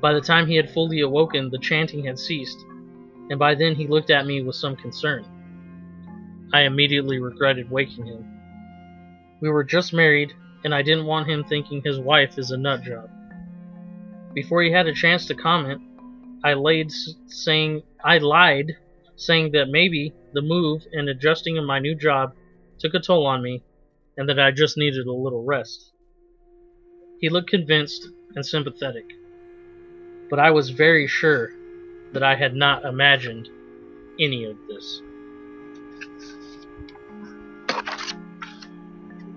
[0.00, 2.64] By the time he had fully awoken, the chanting had ceased,
[3.28, 5.24] and by then he looked at me with some concern.
[6.52, 8.24] I immediately regretted waking him.
[9.40, 10.32] We were just married,
[10.64, 13.10] and I didn't want him thinking his wife is a nut job.
[14.34, 15.80] Before he had a chance to comment,
[16.44, 16.92] I laid
[17.26, 18.76] saying I lied,
[19.16, 22.34] saying that maybe the move and adjusting in my new job
[22.78, 23.62] took a toll on me,
[24.16, 25.92] and that I just needed a little rest.
[27.20, 28.06] He looked convinced
[28.36, 29.06] and sympathetic,
[30.30, 31.50] but I was very sure
[32.12, 33.48] that I had not imagined
[34.20, 35.02] any of this.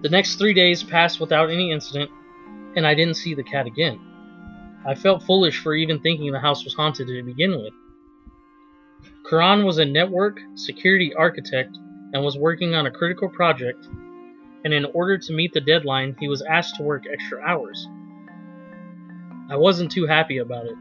[0.02, 2.12] The next three days passed without any incident,
[2.76, 4.11] and I didn't see the cat again.
[4.86, 7.74] I felt foolish for even thinking the house was haunted to begin with.
[9.30, 11.78] Karan was a network security architect
[12.14, 13.88] and was working on a critical project,
[14.66, 17.88] and in order to meet the deadline, he was asked to work extra hours.
[19.50, 20.76] I wasn't too happy about it.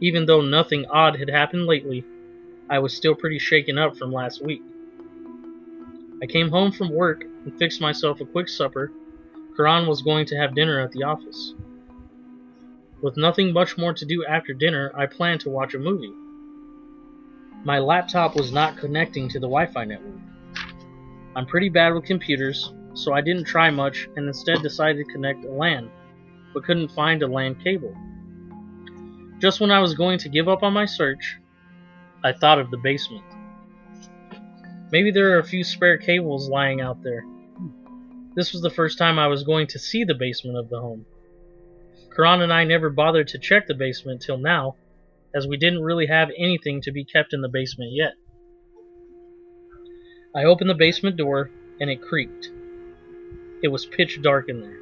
[0.00, 2.04] Even though nothing odd had happened lately,
[2.68, 4.62] I was still pretty shaken up from last week.
[6.22, 8.92] I came home from work and fixed myself a quick supper.
[9.56, 11.54] Karan was going to have dinner at the office.
[13.06, 16.12] With nothing much more to do after dinner, I planned to watch a movie.
[17.62, 20.18] My laptop was not connecting to the Wi Fi network.
[21.36, 25.44] I'm pretty bad with computers, so I didn't try much and instead decided to connect
[25.44, 25.88] a LAN,
[26.52, 27.94] but couldn't find a LAN cable.
[29.38, 31.36] Just when I was going to give up on my search,
[32.24, 33.24] I thought of the basement.
[34.90, 37.24] Maybe there are a few spare cables lying out there.
[38.34, 41.06] This was the first time I was going to see the basement of the home.
[42.16, 44.76] Karan and I never bothered to check the basement till now,
[45.34, 48.14] as we didn't really have anything to be kept in the basement yet.
[50.34, 52.50] I opened the basement door and it creaked.
[53.62, 54.78] It was pitch dark in there.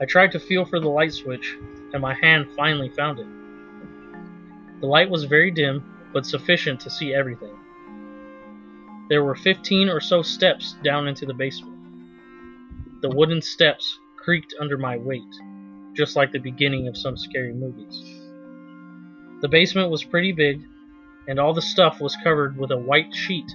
[0.00, 1.54] I tried to feel for the light switch,
[1.92, 4.80] and my hand finally found it.
[4.80, 5.84] The light was very dim,
[6.14, 7.56] but sufficient to see everything.
[9.10, 11.78] There were 15 or so steps down into the basement.
[13.02, 15.34] The wooden steps creaked under my weight,
[15.94, 18.02] just like the beginning of some scary movies.
[19.40, 20.62] The basement was pretty big,
[21.28, 23.50] and all the stuff was covered with a white sheet,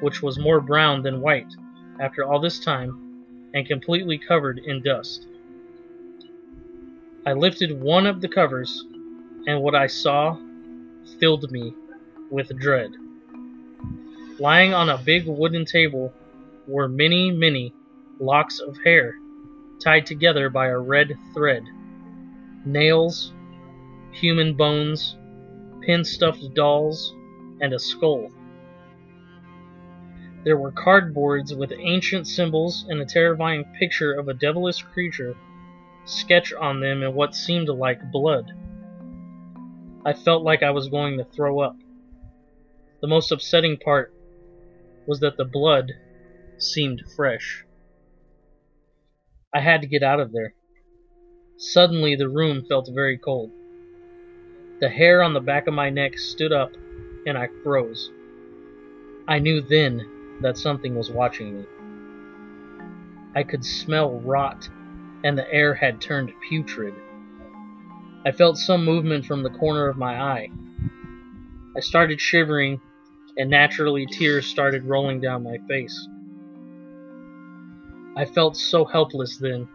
[0.00, 1.52] which was more brown than white
[2.00, 3.24] after all this time,
[3.54, 5.26] and completely covered in dust.
[7.26, 8.84] I lifted one of the covers,
[9.46, 10.38] and what I saw
[11.20, 11.74] filled me
[12.30, 12.90] with dread.
[14.38, 16.12] Lying on a big wooden table
[16.66, 17.72] were many, many
[18.20, 19.14] locks of hair
[19.82, 21.64] tied together by a red thread,
[22.64, 23.32] nails,
[24.12, 25.16] human bones,
[25.80, 27.14] pin stuffed dolls,
[27.60, 28.30] and a skull.
[30.44, 35.36] There were cardboards with ancient symbols and a terrifying picture of a devilish creature
[36.04, 38.52] sketched on them in what seemed like blood.
[40.04, 41.76] I felt like I was going to throw up.
[43.00, 44.12] The most upsetting part
[45.06, 45.92] was that the blood
[46.56, 47.64] seemed fresh.
[49.54, 50.54] I had to get out of there.
[51.56, 53.50] Suddenly, the room felt very cold.
[54.80, 56.70] The hair on the back of my neck stood up,
[57.26, 58.10] and I froze.
[59.26, 61.66] I knew then that something was watching me.
[63.34, 64.68] I could smell rot,
[65.24, 66.94] and the air had turned putrid.
[68.24, 70.50] I felt some movement from the corner of my eye.
[71.76, 72.80] I started shivering,
[73.36, 76.08] and naturally tears started rolling down my face.
[78.18, 79.68] I felt so helpless then,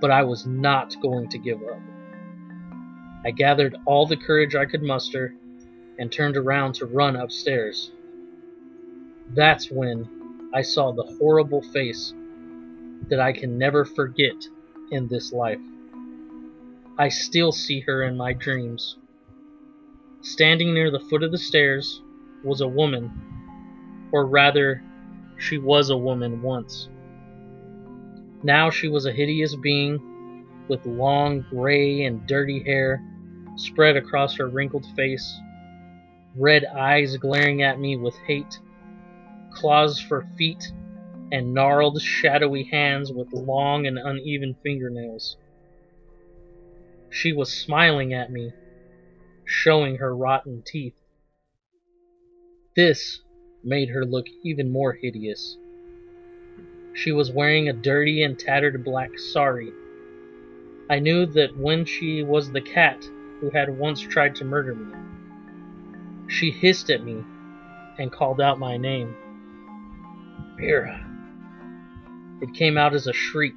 [0.00, 1.82] but I was not going to give up.
[3.26, 5.34] I gathered all the courage I could muster
[5.98, 7.92] and turned around to run upstairs.
[9.34, 12.14] That's when I saw the horrible face
[13.10, 14.46] that I can never forget
[14.90, 15.60] in this life.
[16.98, 18.96] I still see her in my dreams.
[20.22, 22.00] Standing near the foot of the stairs
[22.44, 24.82] was a woman, or rather,
[25.36, 26.88] she was a woman once.
[28.42, 33.02] Now she was a hideous being with long gray and dirty hair
[33.56, 35.38] spread across her wrinkled face,
[36.36, 38.58] red eyes glaring at me with hate,
[39.52, 40.72] claws for feet,
[41.30, 45.36] and gnarled, shadowy hands with long and uneven fingernails.
[47.10, 48.52] She was smiling at me,
[49.44, 50.96] showing her rotten teeth.
[52.74, 53.20] This
[53.62, 55.56] made her look even more hideous.
[56.94, 59.72] She was wearing a dirty and tattered black sari.
[60.90, 63.02] I knew that when she was the cat
[63.40, 64.94] who had once tried to murder me.
[66.28, 67.24] She hissed at me
[67.98, 69.16] and called out my name.
[70.56, 71.04] Mira.
[72.42, 73.54] It came out as a shriek,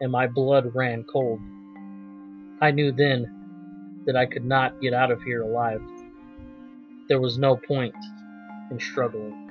[0.00, 1.40] and my blood ran cold.
[2.60, 5.82] I knew then that I could not get out of here alive.
[7.08, 7.94] There was no point
[8.70, 9.47] in struggling.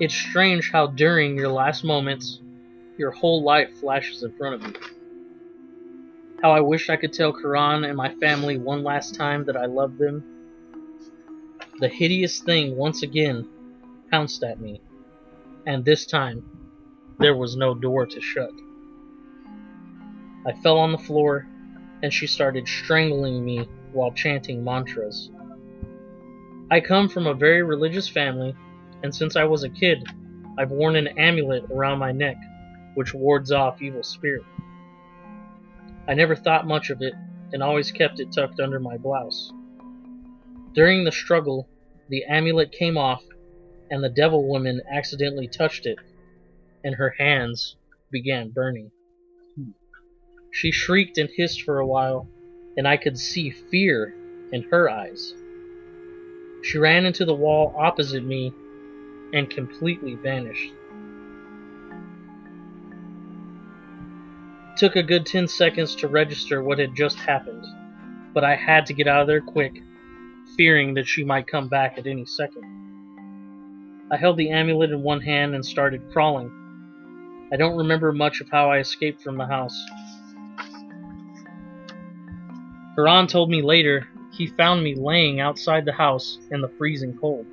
[0.00, 2.40] It's strange how during your last moments,
[2.96, 4.74] your whole life flashes in front of you.
[6.40, 9.66] How I wish I could tell Karan and my family one last time that I
[9.66, 10.24] love them.
[11.80, 13.46] The hideous thing once again
[14.10, 14.80] pounced at me,
[15.66, 16.44] and this time
[17.18, 18.52] there was no door to shut.
[20.46, 21.46] I fell on the floor,
[22.02, 25.30] and she started strangling me while chanting mantras.
[26.70, 28.56] I come from a very religious family,
[29.02, 30.04] and since I was a kid,
[30.58, 32.36] I've worn an amulet around my neck
[32.94, 34.42] which wards off evil spirit.
[36.08, 37.14] I never thought much of it
[37.52, 39.52] and always kept it tucked under my blouse.
[40.74, 41.68] During the struggle,
[42.08, 43.22] the amulet came off
[43.90, 45.98] and the devil woman accidentally touched it,
[46.84, 47.76] and her hands
[48.10, 48.90] began burning.
[50.52, 52.28] She shrieked and hissed for a while,
[52.76, 54.14] and I could see fear
[54.52, 55.34] in her eyes.
[56.62, 58.52] She ran into the wall opposite me
[59.32, 60.72] and completely vanished.
[64.72, 67.66] It took a good 10 seconds to register what had just happened,
[68.32, 69.82] but I had to get out of there quick,
[70.56, 72.64] fearing that she might come back at any second.
[74.10, 76.50] I held the amulet in one hand and started crawling.
[77.52, 79.76] I don't remember much of how I escaped from the house.
[82.96, 87.46] Karan told me later he found me laying outside the house in the freezing cold.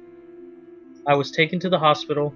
[1.07, 2.33] I was taken to the hospital,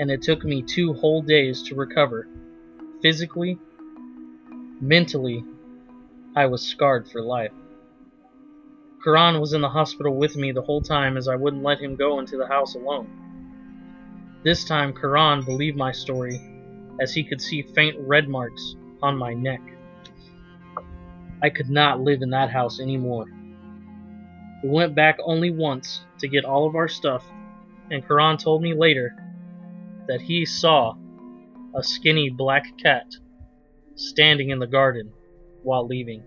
[0.00, 2.26] and it took me two whole days to recover.
[3.00, 3.58] Physically,
[4.80, 5.44] mentally,
[6.34, 7.52] I was scarred for life.
[9.04, 11.94] Karan was in the hospital with me the whole time as I wouldn't let him
[11.94, 13.06] go into the house alone.
[14.42, 16.40] This time, Karan believed my story
[17.00, 19.60] as he could see faint red marks on my neck.
[21.40, 23.26] I could not live in that house anymore.
[24.64, 27.24] We went back only once to get all of our stuff,
[27.90, 29.14] and Karan told me later
[30.08, 30.94] that he saw
[31.74, 33.06] a skinny black cat
[33.94, 35.12] standing in the garden
[35.62, 36.22] while leaving.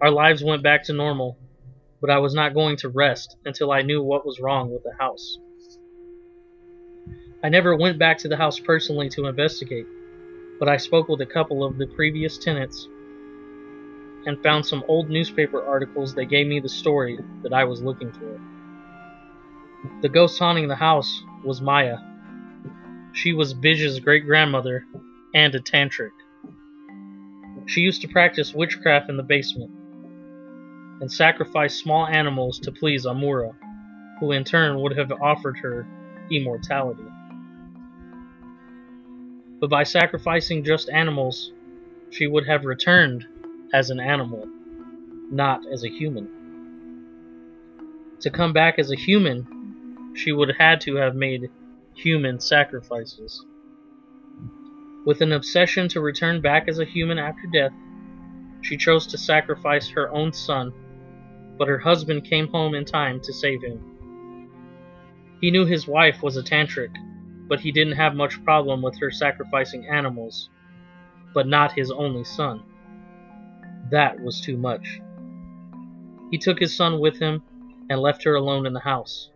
[0.00, 1.38] Our lives went back to normal,
[2.00, 4.94] but I was not going to rest until I knew what was wrong with the
[4.98, 5.38] house.
[7.42, 9.86] I never went back to the house personally to investigate,
[10.58, 12.88] but I spoke with a couple of the previous tenants
[14.26, 18.12] and found some old newspaper articles that gave me the story that I was looking
[18.12, 18.40] for.
[20.02, 21.98] The ghost haunting the house was Maya.
[23.12, 24.84] She was Bij's great grandmother
[25.34, 26.12] and a tantric.
[27.66, 29.70] She used to practice witchcraft in the basement
[31.00, 33.54] and sacrifice small animals to please Amura,
[34.20, 35.86] who in turn would have offered her
[36.30, 37.04] immortality.
[39.60, 41.52] But by sacrificing just animals,
[42.10, 43.26] she would have returned
[43.72, 44.46] as an animal,
[45.30, 46.28] not as a human.
[48.20, 49.46] To come back as a human,
[50.16, 51.50] she would have had to have made
[51.94, 53.44] human sacrifices.
[55.04, 57.72] With an obsession to return back as a human after death,
[58.62, 60.72] she chose to sacrifice her own son,
[61.58, 63.80] but her husband came home in time to save him.
[65.40, 66.90] He knew his wife was a tantric,
[67.48, 70.50] but he didn't have much problem with her sacrificing animals,
[71.34, 72.62] but not his only son.
[73.90, 75.00] That was too much.
[76.30, 77.42] He took his son with him
[77.88, 79.30] and left her alone in the house.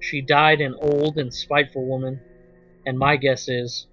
[0.00, 2.20] She died an old and spiteful woman,
[2.84, 3.86] and my guess is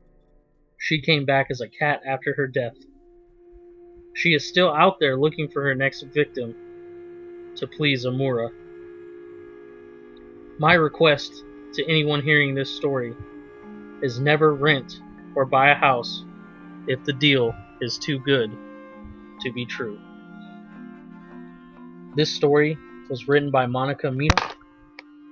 [0.77, 2.75] she came back as a cat after her death.
[4.13, 6.55] She is still out there looking for her next victim
[7.55, 8.49] to please Amura.
[10.59, 11.31] My request
[11.73, 13.15] to anyone hearing this story
[14.01, 14.99] is never rent
[15.35, 16.23] or buy a house
[16.88, 18.51] if the deal is too good
[19.41, 19.99] to be true.
[22.15, 22.77] This story
[23.09, 24.52] was written by Monica Mina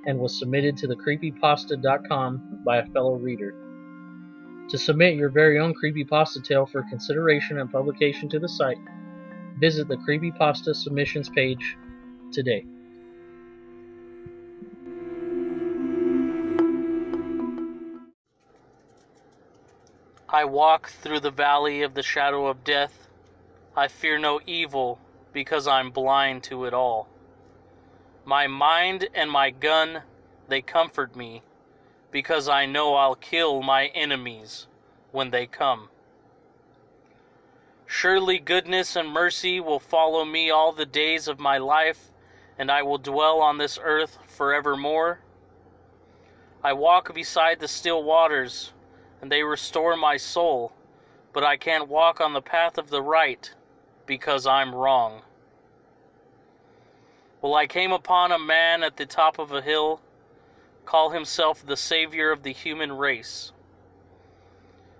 [0.05, 3.53] and was submitted to the creepypasta.com by a fellow reader.
[4.69, 8.77] To submit your very own creepypasta tale for consideration and publication to the site,
[9.59, 11.77] visit the creepypasta submissions page
[12.31, 12.65] today.
[20.33, 23.09] I walk through the valley of the shadow of death.
[23.75, 24.97] I fear no evil
[25.33, 27.10] because I'm blind to it all.
[28.25, 30.03] My mind and my gun,
[30.47, 31.41] they comfort me
[32.11, 34.67] because I know I'll kill my enemies
[35.11, 35.89] when they come.
[37.85, 42.11] Surely goodness and mercy will follow me all the days of my life,
[42.57, 45.19] and I will dwell on this earth forevermore.
[46.63, 48.71] I walk beside the still waters
[49.21, 50.73] and they restore my soul,
[51.33, 53.51] but I can't walk on the path of the right
[54.05, 55.21] because I'm wrong.
[57.41, 59.99] Well, I came upon a man at the top of a hill,
[60.85, 63.51] call himself the savior of the human race.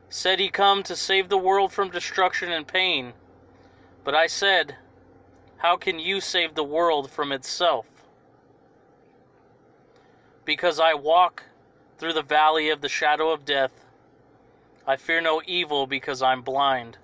[0.10, 3.14] Said he come to save the world from destruction and pain,
[4.04, 4.76] but I said,
[5.58, 7.86] how can you save the world from itself?
[10.44, 11.44] Because I walk
[12.00, 13.86] through the valley of the shadow of death,
[14.88, 16.98] I fear no evil because I'm blind.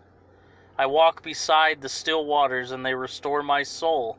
[0.79, 4.17] I walk beside the still waters and they restore my soul.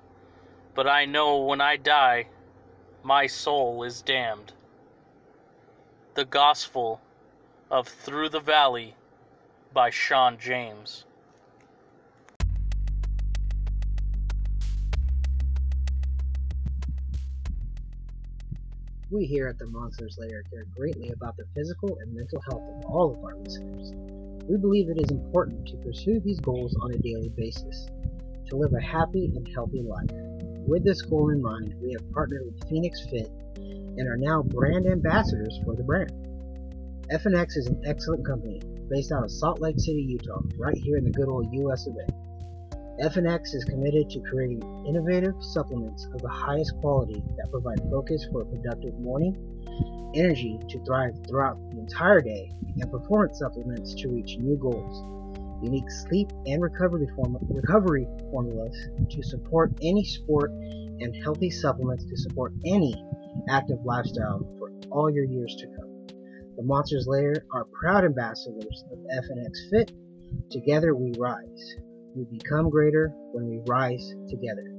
[0.78, 2.28] But I know when I die,
[3.02, 4.52] my soul is damned.
[6.14, 7.00] The Gospel
[7.68, 8.94] of Through the Valley
[9.72, 11.04] by Shawn James.
[19.10, 22.84] We here at the Monsters Lair care greatly about the physical and mental health of
[22.84, 23.94] all of our listeners.
[24.48, 27.88] We believe it is important to pursue these goals on a daily basis,
[28.50, 30.37] to live a happy and healthy life.
[30.68, 34.86] With this goal in mind, we have partnered with Phoenix Fit and are now brand
[34.86, 36.12] ambassadors for the brand.
[37.10, 41.04] FNX is an excellent company based out of Salt Lake City, Utah, right here in
[41.04, 43.02] the good old US of A.
[43.02, 48.42] FNX is committed to creating innovative supplements of the highest quality that provide focus for
[48.42, 49.34] a productive morning,
[50.14, 55.17] energy to thrive throughout the entire day, and performance supplements to reach new goals.
[55.62, 58.76] Unique sleep and recovery, form- recovery formulas
[59.10, 60.50] to support any sport,
[61.00, 62.94] and healthy supplements to support any
[63.48, 66.06] active lifestyle for all your years to come.
[66.56, 69.92] The Monsters Lair are proud ambassadors of FNX Fit.
[70.50, 71.76] Together we rise.
[72.14, 74.74] We become greater when we rise together.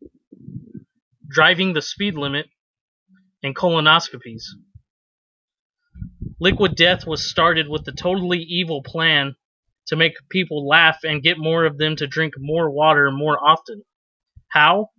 [1.27, 2.48] driving the speed limit,
[3.41, 4.44] and colonoscopies.
[6.39, 9.35] Liquid Death was started with the totally evil plan
[9.88, 13.84] to make people laugh and get more of them to drink more water more often.
[14.49, 14.91] How?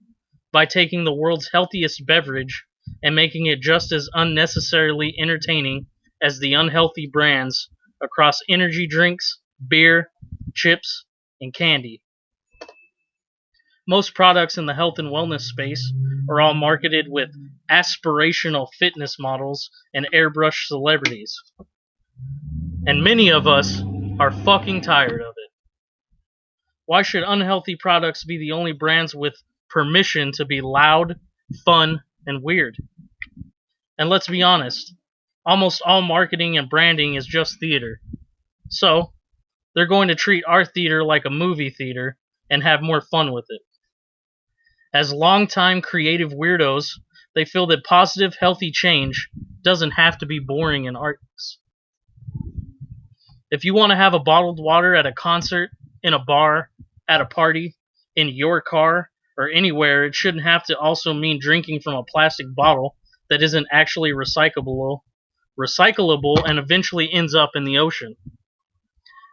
[0.52, 2.64] By taking the world's healthiest beverage
[3.02, 5.86] and making it just as unnecessarily entertaining
[6.20, 7.70] as the unhealthy brands
[8.02, 10.10] across energy drinks, beer,
[10.54, 11.04] chips,
[11.40, 12.02] and candy.
[13.86, 15.92] Most products in the health and wellness space
[16.28, 17.30] are all marketed with
[17.70, 21.42] aspirational fitness models and airbrush celebrities.
[22.86, 23.82] And many of us
[24.20, 25.50] are fucking tired of it.
[26.84, 31.18] Why should unhealthy products be the only brands with permission to be loud,
[31.64, 32.76] fun, and weird?
[33.98, 34.94] And let's be honest,
[35.44, 38.00] almost all marketing and branding is just theater.
[38.68, 39.12] So,
[39.78, 42.16] they're going to treat our theater like a movie theater
[42.50, 43.62] and have more fun with it.
[44.92, 46.98] As longtime creative weirdos,
[47.36, 49.28] they feel that positive, healthy change
[49.62, 51.58] doesn't have to be boring and artless.
[53.52, 55.70] If you want to have a bottled water at a concert,
[56.02, 56.70] in a bar,
[57.08, 57.76] at a party,
[58.16, 62.52] in your car, or anywhere, it shouldn't have to also mean drinking from a plastic
[62.52, 62.96] bottle
[63.30, 65.02] that isn't actually recyclable,
[65.56, 68.16] recyclable and eventually ends up in the ocean.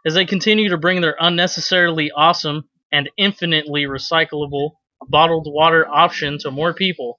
[0.06, 4.74] As they continue to bring their unnecessarily awesome and infinitely recyclable
[5.08, 7.18] bottled water option to more people,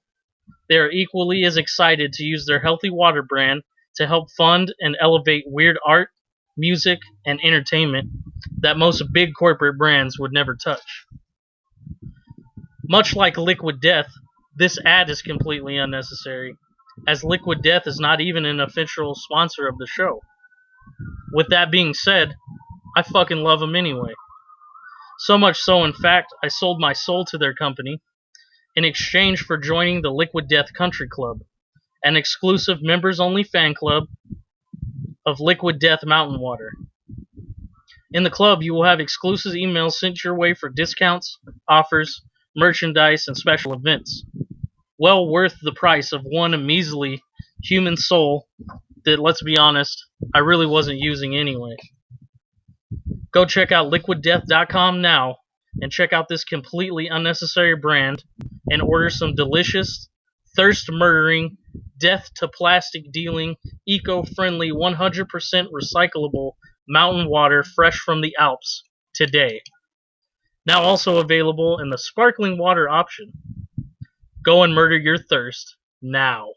[0.70, 3.62] they are equally as excited to use their healthy water brand
[3.96, 6.08] to help fund and elevate weird art,
[6.56, 8.08] music, and entertainment
[8.60, 11.04] that most big corporate brands would never touch.
[12.84, 14.10] Much like Liquid Death,
[14.56, 16.56] this ad is completely unnecessary,
[17.06, 20.20] as Liquid Death is not even an official sponsor of the show.
[21.32, 22.34] With that being said,
[22.98, 24.12] I fucking love them anyway.
[25.20, 28.00] So much so, in fact, I sold my soul to their company
[28.74, 31.38] in exchange for joining the Liquid Death Country Club,
[32.02, 34.08] an exclusive members only fan club
[35.24, 36.72] of Liquid Death Mountain Water.
[38.10, 41.38] In the club, you will have exclusive emails sent your way for discounts,
[41.68, 42.20] offers,
[42.56, 44.24] merchandise, and special events.
[44.98, 47.22] Well worth the price of one measly
[47.62, 48.48] human soul
[49.04, 50.04] that, let's be honest,
[50.34, 51.76] I really wasn't using anyway.
[53.32, 55.36] Go check out liquiddeath.com now
[55.80, 58.24] and check out this completely unnecessary brand
[58.70, 60.08] and order some delicious,
[60.56, 61.56] thirst murdering,
[61.98, 63.56] death to plastic dealing,
[63.86, 65.26] eco friendly, 100%
[65.72, 66.52] recyclable
[66.88, 68.82] mountain water fresh from the Alps
[69.14, 69.60] today.
[70.66, 73.32] Now also available in the sparkling water option.
[74.42, 76.48] Go and murder your thirst now.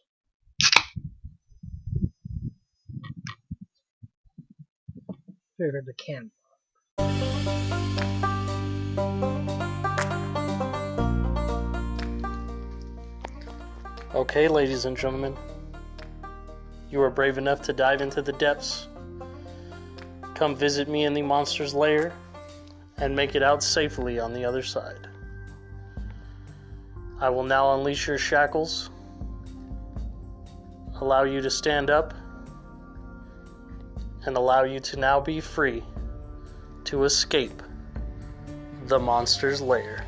[5.58, 6.32] Figured the can.
[14.14, 15.36] Okay, ladies and gentlemen,
[16.90, 18.88] you are brave enough to dive into the depths.
[20.36, 22.14] Come visit me in the monster's lair
[22.98, 25.08] and make it out safely on the other side.
[27.20, 28.90] I will now unleash your shackles,
[31.02, 32.14] allow you to stand up,
[34.26, 35.84] and allow you to now be free
[36.92, 37.64] to escape
[38.88, 40.06] the monster's lair.